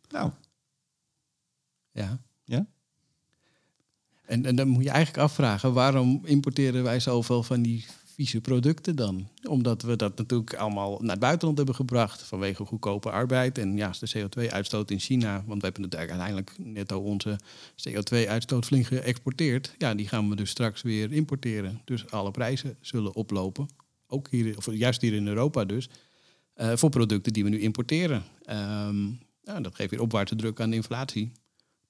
[0.10, 0.32] Nou,
[1.92, 2.22] Ja.
[2.44, 2.66] ja.
[4.26, 7.86] En, en dan moet je eigenlijk afvragen, waarom importeren wij zoveel van die
[8.22, 9.28] vieze producten dan?
[9.44, 13.58] Omdat we dat natuurlijk allemaal naar het buitenland hebben gebracht vanwege goedkope arbeid.
[13.58, 17.40] En ja, de CO2-uitstoot in China, want we hebben het uiteindelijk netto onze
[17.90, 19.76] CO2-uitstoot flink geëxporteerd.
[19.78, 21.82] Ja, die gaan we dus straks weer importeren.
[21.86, 23.70] Dus alle prijzen zullen oplopen.
[24.08, 25.90] Ook hier, of juist hier in Europa dus,
[26.54, 28.24] eh, voor producten die we nu importeren.
[29.44, 31.32] Ja, dat geeft weer opwaartse druk aan de inflatie.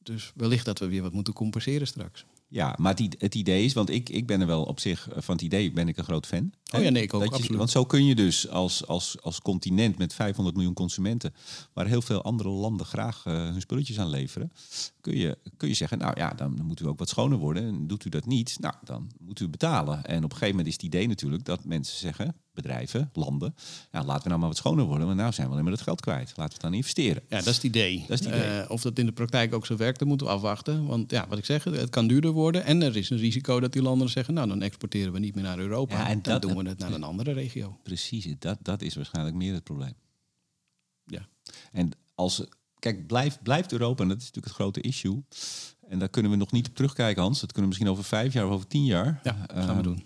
[0.04, 2.26] Dus wellicht dat we weer wat moeten compenseren straks.
[2.54, 5.36] Ja, maar het, idee is, want ik, ik ben er wel op zich eh, van
[5.36, 6.52] het idee, ben ik een groot fan.
[6.76, 9.40] Oh ja, nee, ik ook, Dat je- want zo kun je dus als, als, als
[9.42, 11.34] continent met 500 miljoen consumenten,
[11.74, 14.52] waar heel veel andere landen graag eh, hun spulletjes aan leveren,
[15.02, 17.64] kun je, kun je zeggen, nou ja, dan, dan moet u ook wat schoner worden.
[17.64, 20.06] En doet u dat niet, nou, dan moet u betalen.
[20.06, 23.56] En op een gegeven moment is het idee natuurlijk dat mensen zeggen, bedrijven, landen,
[23.92, 25.82] ja, laten we nou maar wat schoner worden, want nou zijn we alleen maar het
[25.82, 26.28] geld kwijt.
[26.28, 27.24] Laten we het dan investeren.
[27.30, 28.06] Ja, dat is het idee.
[28.08, 28.60] Dat is het idee.
[28.60, 30.86] Eh, of dat in de praktijk ook zo werkt, dat moeten we afwachten.
[30.86, 32.64] Want ja, wat ik zeg, het kan duurder worden.
[32.66, 34.34] En er is een risico dat die landen zeggen...
[34.34, 35.98] nou, dan exporteren we niet meer naar Europa.
[35.98, 37.78] Ja, en dan dat- doen we het naar een andere regio.
[37.84, 39.94] Precies, dat, dat is waarschijnlijk meer het probleem.
[41.06, 41.28] Ja.
[41.72, 42.44] En als,
[42.80, 45.24] kijk, blijft, blijft Europa, en dat is natuurlijk het grote issue.
[45.88, 47.40] En daar kunnen we nog niet op terugkijken, Hans.
[47.40, 49.20] Dat kunnen we misschien over vijf jaar of over tien jaar.
[49.24, 50.06] Ja, dat gaan we Eh, doen.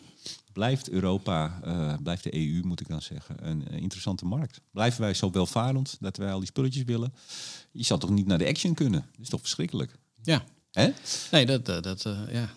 [0.56, 4.62] Blijft Europa, eh, blijft de EU, moet ik dan zeggen, een eh, interessante markt?
[4.72, 7.14] Blijven wij zo welvarend dat wij al die spulletjes willen?
[7.72, 9.00] Je zal toch niet naar de action kunnen?
[9.12, 9.96] Dat is toch verschrikkelijk?
[10.24, 10.90] Ja, Hè?
[11.32, 12.02] nee, dat, eh, dat
[12.32, 12.50] ja.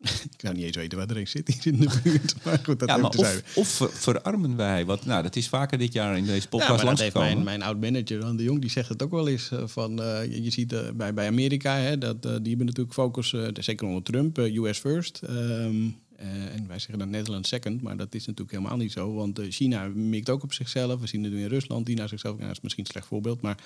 [0.32, 2.34] ik zou niet eens weten waar er een zit hier in de buurt.
[2.44, 4.84] Maar goed, dat Ja, maar of, of ver- verarmen wij?
[4.84, 7.44] Wat, nou, dat is vaker dit jaar in deze podcast Ja, maar dat heeft langsgekomen.
[7.44, 9.50] mijn, mijn oud-manager, Dan de Jong, die zegt het ook wel eens.
[9.64, 9.90] van,
[10.30, 14.78] je, ziet bij, bij Amerika, hè, dat, die hebben natuurlijk focus, zeker onder Trump, US
[14.78, 15.20] first.
[15.22, 15.88] Ehm,
[16.22, 19.14] eh, en wij zeggen dan Netherlands second, maar dat is natuurlijk helemaal niet zo.
[19.14, 21.00] Want eh, China mikt ook op zichzelf.
[21.00, 22.34] We zien het nu in Rusland, die naar zichzelf...
[22.34, 23.58] Nou, dat is misschien een slecht voorbeeld, maar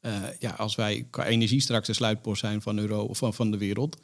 [0.00, 3.50] eh, ja, als wij qua energie straks de sluitpost zijn van, Euro, of van, van
[3.50, 3.96] de wereld...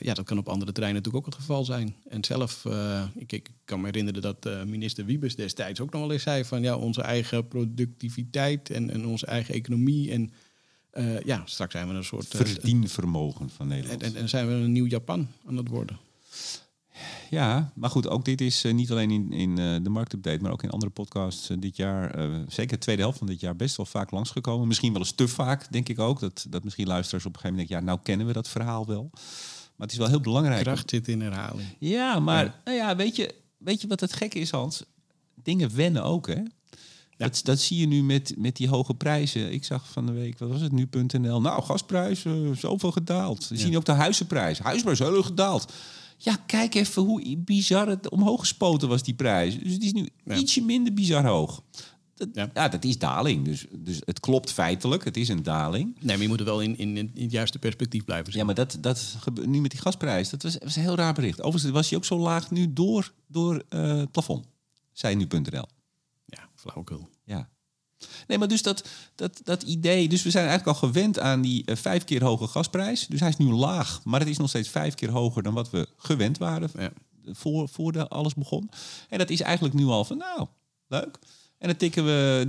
[0.00, 1.96] ja, dat kan op andere terreinen natuurlijk ook het geval zijn.
[2.08, 2.64] En zelf,
[3.14, 6.62] ik, ik kan me herinneren dat minister Wiebes destijds ook nog wel eens zei van
[6.62, 10.10] ja, onze eigen productiviteit en, en onze eigen economie.
[10.10, 10.30] En
[11.24, 12.26] ja, straks zijn we een soort.
[12.26, 14.02] Verdienvermogen van en, Nederland.
[14.02, 15.98] en, en zijn we een nieuw Japan aan het worden.
[17.30, 20.52] Ja, maar goed, ook dit is eh, niet alleen in, in eh, de marktupdate, maar
[20.52, 23.76] ook in andere podcasts eh, dit jaar, zeker de tweede helft van dit jaar, best
[23.76, 24.66] wel vaak langsgekomen.
[24.66, 26.20] Misschien wel eens te vaak, denk ik ook.
[26.20, 28.86] Dat, dat misschien luisteraars op een gegeven moment denken, ja, nou kennen we dat verhaal
[28.86, 29.10] wel.
[29.12, 30.62] Maar het is wel heel belangrijk.
[30.62, 31.68] Kracht zit in herhaling.
[31.78, 32.60] Ja, maar Ja.
[32.64, 34.84] Nou ja, weet, je, weet je wat het gekke is, Hans?
[35.34, 36.42] Dingen wennen ook, hè?
[37.16, 39.52] Dat, dat zie je nu met, met die hoge prijzen.
[39.52, 41.40] Ik zag van de week, wat was het, nu.nl.
[41.40, 43.48] Nou, gasprijs, zoveel gedaald.
[43.48, 44.58] We zien ook de huizenprijs.
[44.58, 45.72] Huizenprijs heel erg gedaald.
[46.16, 49.58] Ja, kijk even hoe bizar het omhoog gespoten was, die prijs.
[49.58, 50.34] Dus het is nu Ja.
[50.36, 51.62] ietsje minder bizar hoog.
[52.14, 52.50] Dat, ja.
[52.54, 52.68] Ja.
[52.68, 53.44] dat is daling.
[53.44, 55.96] Dus, dus het klopt feitelijk, het is een daling.
[56.00, 58.40] Nee, maar je moet er wel in, in, in het juiste perspectief blijven zien.
[58.40, 60.30] Ja, maar dat, dat gebeurt nu met die gasprijs.
[60.30, 61.42] Dat was, was een heel raar bericht.
[61.42, 64.46] Overigens was hij ook zo laag nu door, door eh, het plafond.
[64.92, 65.66] Zei nu.nl.
[66.24, 67.08] Ja, flauwekul.
[67.24, 67.48] Ja.
[68.26, 70.08] Nee, maar dus dat, dat, dat idee...
[70.08, 73.06] Dus we zijn eigenlijk al gewend aan die eh, vijf keer hoge gasprijs.
[73.06, 75.42] Dus hij is nu laag, maar het is nog steeds vijf keer hoger...
[75.42, 76.92] dan wat we gewend waren Ja.
[77.24, 78.70] voor, voor de, alles begon.
[79.08, 80.46] En dat is eigenlijk nu al van, nou,
[80.88, 81.18] leuk.
[81.58, 82.46] En dan tikken we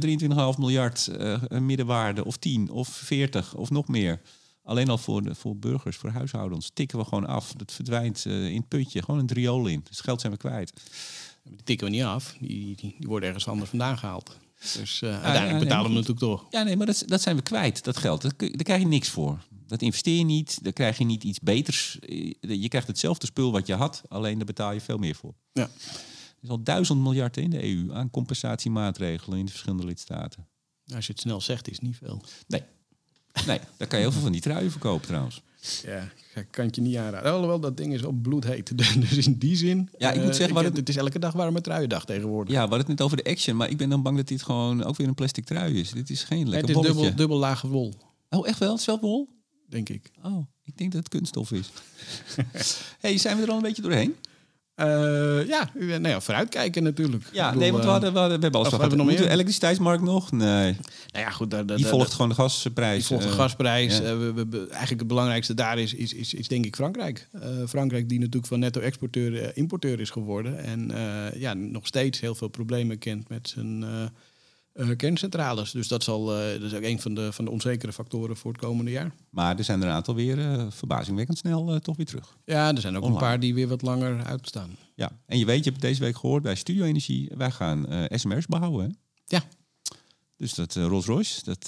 [0.53, 1.09] 23,5 miljard
[1.47, 4.21] een middenwaarde of 10 of 40 of nog meer.
[4.67, 7.53] Alleen al voor, de, voor burgers, voor huishoudens, tikken we gewoon af.
[7.53, 9.83] Dat verdwijnt eh, in het putje, gewoon een riool in.
[9.89, 10.73] Dus geld zijn we kwijt.
[11.43, 12.35] Die tikken we niet af.
[12.39, 14.37] Die, die, die worden ergens anders vandaan gehaald.
[14.59, 16.45] Dus ja, uiteindelijk betalen we natuurlijk toch.
[16.49, 18.21] Ja, nee, maar dat, dat zijn we kwijt, dat geld.
[18.21, 19.45] Dat, daar krijg je niks voor.
[19.67, 21.99] Dat investeer je niet, daar krijg je niet iets beters.
[21.99, 25.33] Eh, Je krijgt hetzelfde spul wat je had, alleen daar betaal je veel meer voor.
[25.53, 25.63] Ja.
[25.63, 30.47] Er is al duizend miljard in de EU aan compensatiemaatregelen in de verschillende lidstaten.
[30.95, 32.21] Als je het snel zegt, is het niet veel.
[32.47, 32.63] Nee.
[33.45, 35.41] Nee, daar kan je heel veel van die truien verkopen trouwens.
[35.83, 37.31] Ja, ik kan het je niet aanraden.
[37.31, 38.71] Alhoewel, dat ding is wel bloedheet.
[39.09, 39.89] Dus in die zin...
[39.97, 42.53] Ja, ik moet eh, zeggen, het, het- het is elke dag warme truiendag tegenwoordig.
[42.53, 44.43] Ja, we hadden het net over de action, maar ik ben dan bang dat dit
[44.43, 45.91] gewoon ook weer een plastic trui is.
[45.91, 46.95] Dit is geen het lekker is bolletje.
[46.99, 47.93] dubbel, dubbel lage wol,
[48.29, 48.71] Oh, echt wel?
[48.71, 49.29] Het is wel wol?
[49.69, 50.11] denk ik.
[50.23, 51.69] Oh, ik denk dat het kunststof is.
[52.99, 54.15] hey, zijn we er al een beetje doorheen?
[54.77, 57.23] Eh, ja, nou ja, vooruitkijken natuurlijk.
[57.31, 58.89] Ja, bedoel, nee, want we, eh, hadden, we, hadden, we hebben alles of gehad.
[58.91, 59.31] hebben we nog meer?
[59.33, 60.31] elektriciteitsmarkt nog?
[60.31, 60.71] Nee.
[61.11, 61.67] Nou ja, goed.
[61.77, 62.97] Die volgt gewoon de gasprijs.
[62.97, 63.99] Die volgt de eh, gasprijs.
[63.99, 67.27] we, we- we- eigenlijk het belangrijkste daar is, is, is, is denk ik Frankrijk.
[67.67, 70.63] Frankrijk die natuurlijk van netto-exporteur importeur is geworden.
[70.63, 70.91] En
[71.39, 73.85] ja, nog steeds heel veel problemen kent met zijn
[74.77, 75.71] eh, kerncentrales.
[75.71, 78.51] Dus dat, zal, eh, dat is ook een van de, van de onzekere factoren voor
[78.51, 79.11] het komende jaar.
[79.29, 82.37] Maar er zijn er een aantal weer eh, verbazingwekkend snel toch weer terug.
[82.45, 83.19] Ja, er zijn ook Online.
[83.21, 84.69] een paar die weer wat langer uitstaan.
[84.95, 88.45] Ja, en je weet, je hebt deze week gehoord bij Studio Energie, wij gaan SMR's
[88.45, 88.85] bouwen.
[88.85, 88.91] Hè?
[89.25, 89.43] Ja.
[90.35, 91.67] Dus dat eh, Rolls Royce, dat,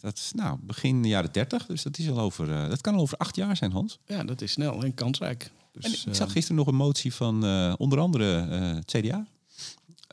[0.00, 1.66] dat is nou begin jaren 30.
[1.66, 3.98] Dus dat, is al over, dat kan al over acht jaar zijn, Hans.
[4.06, 5.50] Ja, dat is snel en kansrijk.
[5.72, 7.44] Dus, En ik zag gisteren nog een motie van
[7.76, 9.26] onder andere het CDA.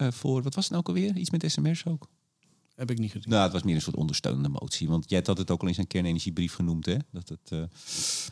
[0.02, 1.16] Eh, voor, wat was het nou ook alweer?
[1.18, 2.08] Iets met SMR's ook?
[2.76, 3.30] heb ik niet gezien.
[3.30, 4.88] Nou, het was meer een soort ondersteunende motie.
[4.90, 6.96] Want jij had het ook al in zijn kernenergiebrief genoemd, hè?
[7.12, 7.60] Dat het, eh,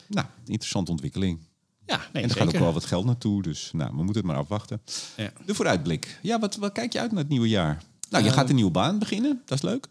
[0.08, 1.40] nou, interessante ontwikkeling.
[1.86, 2.46] Ja, nee, en er zeker.
[2.46, 4.82] gaat ook wel wat geld naartoe, dus nou, we moeten het maar afwachten.
[5.18, 5.32] Ja.
[5.46, 6.20] De vooruitblik.
[6.22, 7.84] Ja, wat, wat kijk je uit naar het nieuwe jaar?
[8.10, 9.88] Nou, je Eh, gaat een nieuwe baan beginnen, dat is leuk.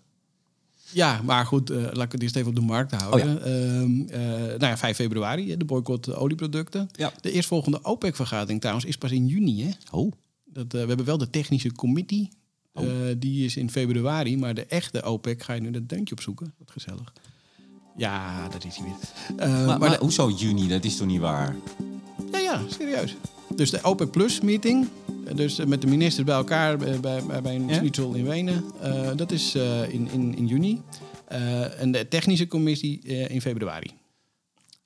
[0.93, 3.43] Ja, maar goed, eh, laat ik het eerst even op de markt houden.
[3.45, 6.89] Ehm, eh, nou ja, 5 februari, de boycott olieproducten.
[6.93, 7.13] Ja.
[7.21, 9.63] De eerstvolgende OPEC-vergadering trouwens is pas in juni.
[9.65, 9.71] Hè?
[9.91, 10.13] Oh,
[10.59, 12.29] Dat, eh, we hebben wel de technische committee.
[12.73, 12.85] Oh.
[12.85, 16.55] Eh, die is in februari, maar de echte OPEC ga je nu dat deuntje opzoeken.
[16.59, 17.13] Wat gezellig.
[17.97, 18.95] Ja, dat is hij weer.
[19.39, 20.69] Eh, maar, maar maar de- hoezo juni?
[20.69, 21.57] Dat is toch niet waar?
[22.33, 23.17] ja, ja, serieus.
[23.55, 24.89] Dus de OPEC Plus meeting.
[25.35, 28.65] Dus met de ministers bij elkaar bij, bij, bij een schnitzel in Wenen.
[29.17, 29.55] dat is
[29.89, 30.81] in, in, in juni.
[31.79, 33.91] En de technische commissie in februari.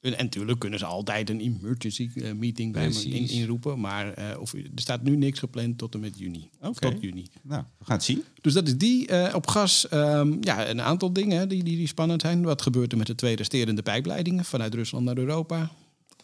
[0.03, 3.80] En, en natuurlijk kunnen ze altijd een emergency eh, meeting bij me in, inroepen.
[3.80, 6.50] Maar eh, of, er staat nu niks gepland tot en met juni.
[6.61, 6.78] Of.
[6.78, 7.26] Tot juni.
[7.42, 8.24] Nou, we gaan het zien.
[8.40, 9.07] Dus dat is die.
[9.07, 12.42] Eh, op gas, ehm, ja, een aantal dingen hè, die, die, die spannend zijn.
[12.42, 15.70] Wat gebeurt er met de twee resterende pijpleidingen vanuit Rusland naar Europa?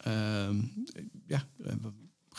[0.03, 0.55] Ehm,
[1.27, 1.73] ja, eh,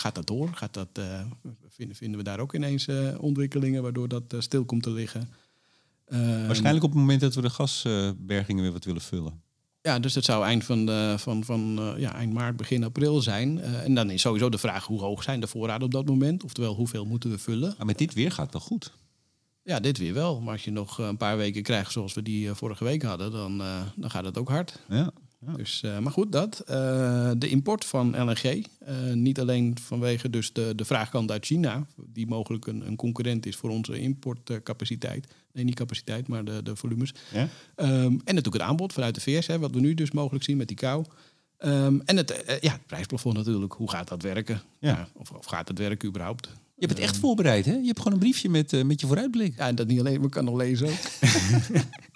[0.01, 0.49] gaat dat door?
[0.55, 1.21] Gaat dat, eh,
[1.69, 5.29] vinden, vinden we daar ook ineens eh, ontwikkelingen waardoor dat eh, stil komt te liggen?
[6.07, 9.43] Ehm, Waarschijnlijk op het moment dat we de gasbergingen weer wat willen vullen.
[9.83, 13.21] Ja, dus dat zou eind, van de, van, van, eh, ja, eind maart, begin april
[13.21, 13.61] zijn.
[13.61, 16.45] Eh, en dan is sowieso de vraag hoe hoog zijn de voorraden op dat moment?
[16.45, 17.75] Oftewel, hoeveel moeten we vullen?
[17.77, 18.93] Maar met dit weer gaat het wel goed.
[19.63, 20.41] Ja, dit weer wel.
[20.41, 23.31] Maar als je nog een paar weken krijgt zoals we die eh, vorige week hadden,
[23.31, 23.63] dan,
[23.97, 24.79] dan gaat het ook hard.
[24.89, 25.13] Ja.
[25.41, 26.61] Dus, eh, maar goed, dat.
[26.61, 28.65] Eh, de import van LNG.
[28.79, 33.47] eh, niet alleen vanwege dus de, de vraagkant uit China, die mogelijk een, een concurrent
[33.47, 35.27] is voor onze importcapaciteit.
[35.53, 37.15] Nee, niet capaciteit, maar de, de volumes.
[37.33, 37.49] Ja?
[37.75, 40.57] Ehm, en natuurlijk het aanbod vanuit de VS, hè, wat we nu dus mogelijk zien
[40.57, 41.05] met die kou.
[41.59, 43.73] Ehm, en het, ja, het prijsplafond natuurlijk.
[43.73, 44.63] Hoe gaat dat werken?
[44.79, 45.09] Ja.
[45.15, 46.47] of, of gaat het werken überhaupt?
[46.47, 47.75] Je hebt het echt voorbereid, hè?
[47.75, 49.57] Je hebt gewoon een briefje met, met je vooruitblik.
[49.57, 50.99] Ja, en dat niet alleen, maar kan nog lezen ook.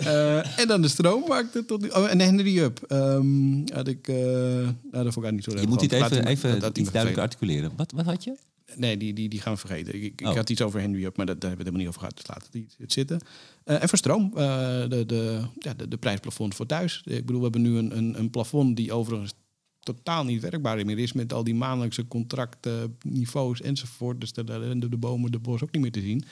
[0.00, 1.62] Eh, en dan de stroommarkt.
[1.66, 2.82] Tot, nu- oh, en Henry Up.
[2.88, 4.72] Ehm, had ik, eh nou,
[5.04, 7.22] dat vond ik niet zo Je moet dit even, even dat- dat die iets duidelijker
[7.30, 7.72] articuleren.
[7.76, 8.36] Wat, wat had je?
[8.76, 9.94] Nee, die, die, die gaan we vergeten.
[9.94, 10.34] Ik, ik Oh.
[10.34, 12.16] had iets over Henry Up, maar dat, daar hebben we het helemaal niet over gehad.
[12.16, 13.20] Dus laten we die het zitten.
[13.64, 17.02] Eh, en voor stroom, de, de, ja, de, de prijsplafond voor thuis.
[17.04, 19.32] Ik bedoel, we hebben nu een, een, een plafond die overigens
[19.80, 21.12] totaal niet werkbaar meer is...
[21.12, 24.20] met al die maandelijkse contracten, niveaus enzovoort.
[24.20, 26.24] Dus daar de, de bomen, de bos ook niet meer te zien.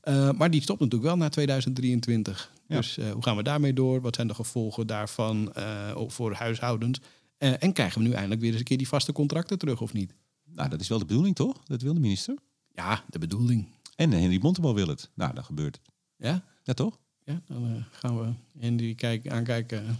[0.00, 2.52] Eh, maar die stopt natuurlijk wel na 2023.
[2.66, 2.76] Ja.
[2.76, 4.00] Dus eh, hoe gaan we daarmee door?
[4.00, 7.00] Wat zijn de gevolgen daarvan eh, voor huishoudens?
[7.38, 10.14] En krijgen we nu eindelijk weer eens een keer die vaste contracten terug of niet?
[10.44, 11.56] Nou, dat is wel de bedoeling, toch?
[11.64, 12.36] Dat wil de minister.
[12.74, 13.66] Ja, de bedoeling.
[13.96, 15.10] En Henry Bontebal wil het.
[15.14, 15.94] Nou, dat gebeurt het.
[16.16, 16.98] Ja, Ja, toch?
[17.24, 19.98] ja dan gaan we Henry kijken, aankijken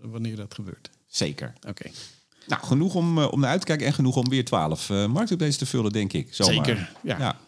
[0.00, 0.90] wanneer dat gebeurt.
[1.06, 1.52] Zeker.
[1.68, 1.90] Oké.
[2.46, 5.56] Nou, genoeg om, om naar uit te kijken en genoeg om weer 12 uh, marktupdates
[5.56, 6.34] te vullen, denk ik.
[6.34, 6.54] Zomaar.
[6.54, 7.18] Zeker, ja.
[7.18, 7.38] ja.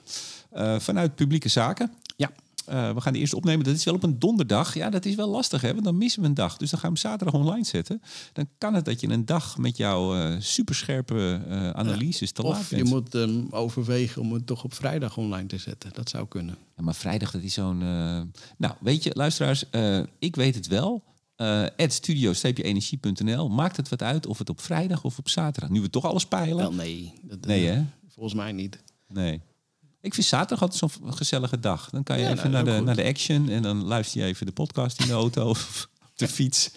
[0.53, 1.92] Eh, vanuit publieke zaken.
[2.16, 2.30] Ja.
[2.66, 3.64] Eh, we gaan de eerste opnemen.
[3.64, 4.74] Dat is wel op een donderdag.
[4.74, 5.72] Ja, dat is wel lastig, hè?
[5.72, 6.57] Want dan missen we een dag.
[6.57, 8.03] Dus dan gaan we hem zaterdag online zetten.
[8.32, 11.40] Dan kan het dat je een dag met jouw eh, superscherpe
[11.74, 15.59] analyses te laat Of je moet ehm, overwegen om het toch op vrijdag online te
[15.59, 15.90] zetten.
[15.92, 16.57] Dat zou kunnen.
[16.76, 17.78] Ja, maar vrijdag, dat is zo'n...
[18.57, 19.64] Nou, weet je, luisteraars,
[20.18, 21.03] ik weet het wel.
[21.36, 25.70] Eh studio-energie.nl Maakt het wat uit of het op vrijdag of op zaterdag?
[25.70, 26.57] Nu we toch alles peilen?
[26.57, 27.12] Wel, nee.
[27.22, 27.84] Dat, Nee, hè?
[28.09, 28.82] Volgens mij niet.
[29.09, 29.40] Nee.
[30.03, 31.90] Ik vind zaterdag altijd zo'n gezellige dag.
[31.90, 34.26] Dan kan je Ja, even nou, naar, de, naar de action en dan luister je
[34.26, 36.70] even de podcast in de auto of op de fiets.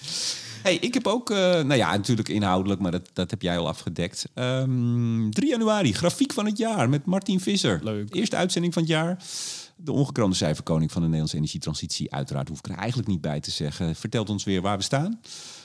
[0.63, 3.67] Hey, ik heb ook, eh, nou ja, natuurlijk inhoudelijk, maar dat, dat heb jij al
[3.67, 4.25] afgedekt.
[4.33, 7.79] Ehm 3 januari, grafiek van het jaar met Martin Visser.
[7.83, 8.15] Leuk.
[8.15, 9.23] Eerste uitzending van het jaar.
[9.75, 12.11] De ongekroonde cijferkoning van de Nederlandse energietransitie.
[12.13, 13.95] Uiteraard hoef ik er eigenlijk niet bij te zeggen.
[13.95, 15.19] Vertelt ons weer waar we staan.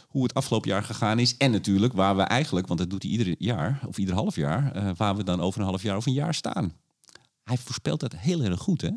[0.08, 1.36] Hoe het afgelopen jaar gegaan is.
[1.36, 4.72] En natuurlijk waar we eigenlijk, want dat doet hij ieder jaar of ieder half jaar.
[4.72, 6.72] eh, waar we dan over een half jaar of een jaar staan.
[7.45, 8.91] Hij voorspelt dat heel erg goed, hè?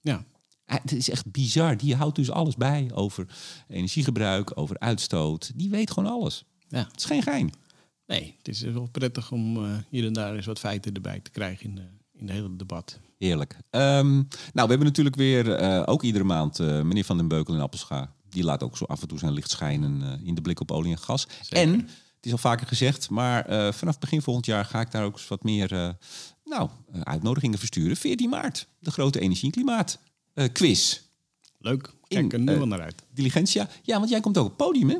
[0.00, 0.24] Ja.
[0.64, 1.76] Het is echt bizar.
[1.76, 3.26] Die houdt dus alles bij over
[3.68, 5.52] energiegebruik, over uitstoot.
[5.54, 6.44] Die weet gewoon alles.
[6.68, 6.88] Ja.
[6.90, 7.52] Het is geen gein.
[8.06, 11.30] Nee, het is wel prettig om eh, hier en daar eens wat feiten erbij te
[11.30, 12.98] krijgen in, de, in het hele debat.
[13.18, 13.56] Heerlijk.
[13.70, 17.54] Ehm, nou, we hebben natuurlijk weer, eh, ook iedere maand, eh, meneer Van den Beukel
[17.54, 18.14] in Appelscha.
[18.28, 20.92] Die laat ook zo af en toe zijn licht schijnen in de blik op olie
[20.92, 21.26] en gas.
[21.42, 21.56] Zeker.
[21.56, 21.80] En,
[22.16, 25.28] het is al vaker gezegd, maar vanaf begin volgend jaar ga ik daar ook eens
[25.28, 25.96] wat meer
[26.52, 27.96] nou, eh, uitnodigingen versturen.
[27.96, 29.98] 14 maart, de grote energie- en klimaat
[30.34, 31.00] eh, quiz.
[31.58, 33.02] Leuk, kijk er nu eh, wel naar uit.
[33.14, 33.68] Diligentia.
[33.82, 34.96] Ja, want jij komt ook op het podium, hè?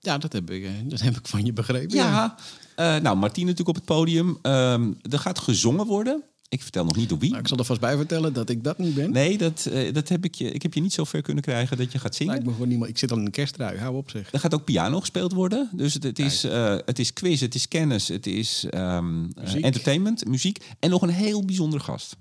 [0.00, 1.96] Ja, dat heb ik, dat heb ik van je begrepen.
[1.96, 2.36] Ja.
[2.76, 4.38] Nou, Martien natuurlijk op het podium.
[4.42, 6.22] Ehm, er gaat gezongen worden.
[6.48, 7.28] Ik vertel nog niet door wie.
[7.30, 9.10] Nou, ik zal er vast bij vertellen dat ik dat niet ben.
[9.10, 11.76] Nee, dat, eh, dat heb ik, je, ik heb je niet zo ver kunnen krijgen
[11.76, 12.32] dat je gaat zingen.
[12.32, 12.90] Lijkt me gewoon niemand.
[12.90, 14.32] Ik zit al in een kersttrui, hou op zeg.
[14.32, 15.70] Er gaat ook piano gespeeld worden.
[15.72, 19.42] Dus het, het, is, eh, het is quiz, het is kennis, het is ehm, eh,
[19.44, 19.64] Muziek.
[19.64, 20.64] entertainment, muziek.
[20.78, 22.16] En nog een heel bijzondere gast.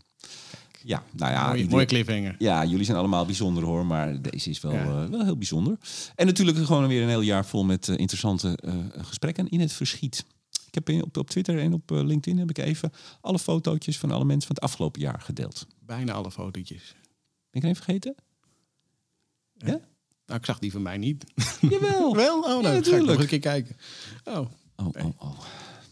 [0.84, 2.36] Ja, nou ja, mooie, mooie cliffhanger.
[2.40, 5.10] ja, jullie zijn allemaal bijzonder hoor, maar deze is wel, Ja.
[5.10, 5.78] wel heel bijzonder.
[6.16, 8.58] En natuurlijk gewoon weer een heel jaar vol met interessante
[8.98, 10.26] gesprekken in het verschiet.
[10.76, 14.12] Ik heb op, op Twitter en op eh, LinkedIn heb ik even alle fotootjes van
[14.12, 15.68] alle mensen van het afgelopen jaar gedeeld.
[15.80, 16.96] Bijna alle fotootjes.
[17.50, 18.16] Ben ik er een vergeten?
[19.58, 19.80] Ja?
[20.26, 21.24] Nou, ik zag die van mij niet.
[21.62, 22.16] Jawel.
[22.26, 22.38] Wel?
[22.38, 23.76] Oh, nou, Ja, ga ik nog een keer kijken.
[24.24, 25.40] Oh, Oh, oh, oh.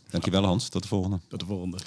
[0.10, 1.20] Dankjewel Hans, tot de volgende.
[1.28, 1.78] tot de volgende.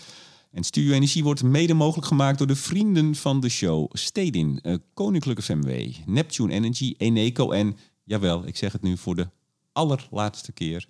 [0.50, 3.88] En Studio Energie wordt mede mogelijk gemaakt door de vrienden van de show.
[3.92, 9.28] Stedin, eh, Koninklijke FMW, Neptune Energy, Eneco en, jawel, ik zeg het nu voor de
[9.72, 10.88] allerlaatste keer,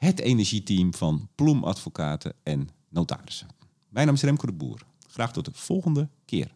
[0.00, 3.48] het energieteam van Ploem Advocaten en Notarissen.
[3.88, 4.80] Mijn naam is Remco de Boer.
[5.08, 6.54] Graag tot de volgende keer.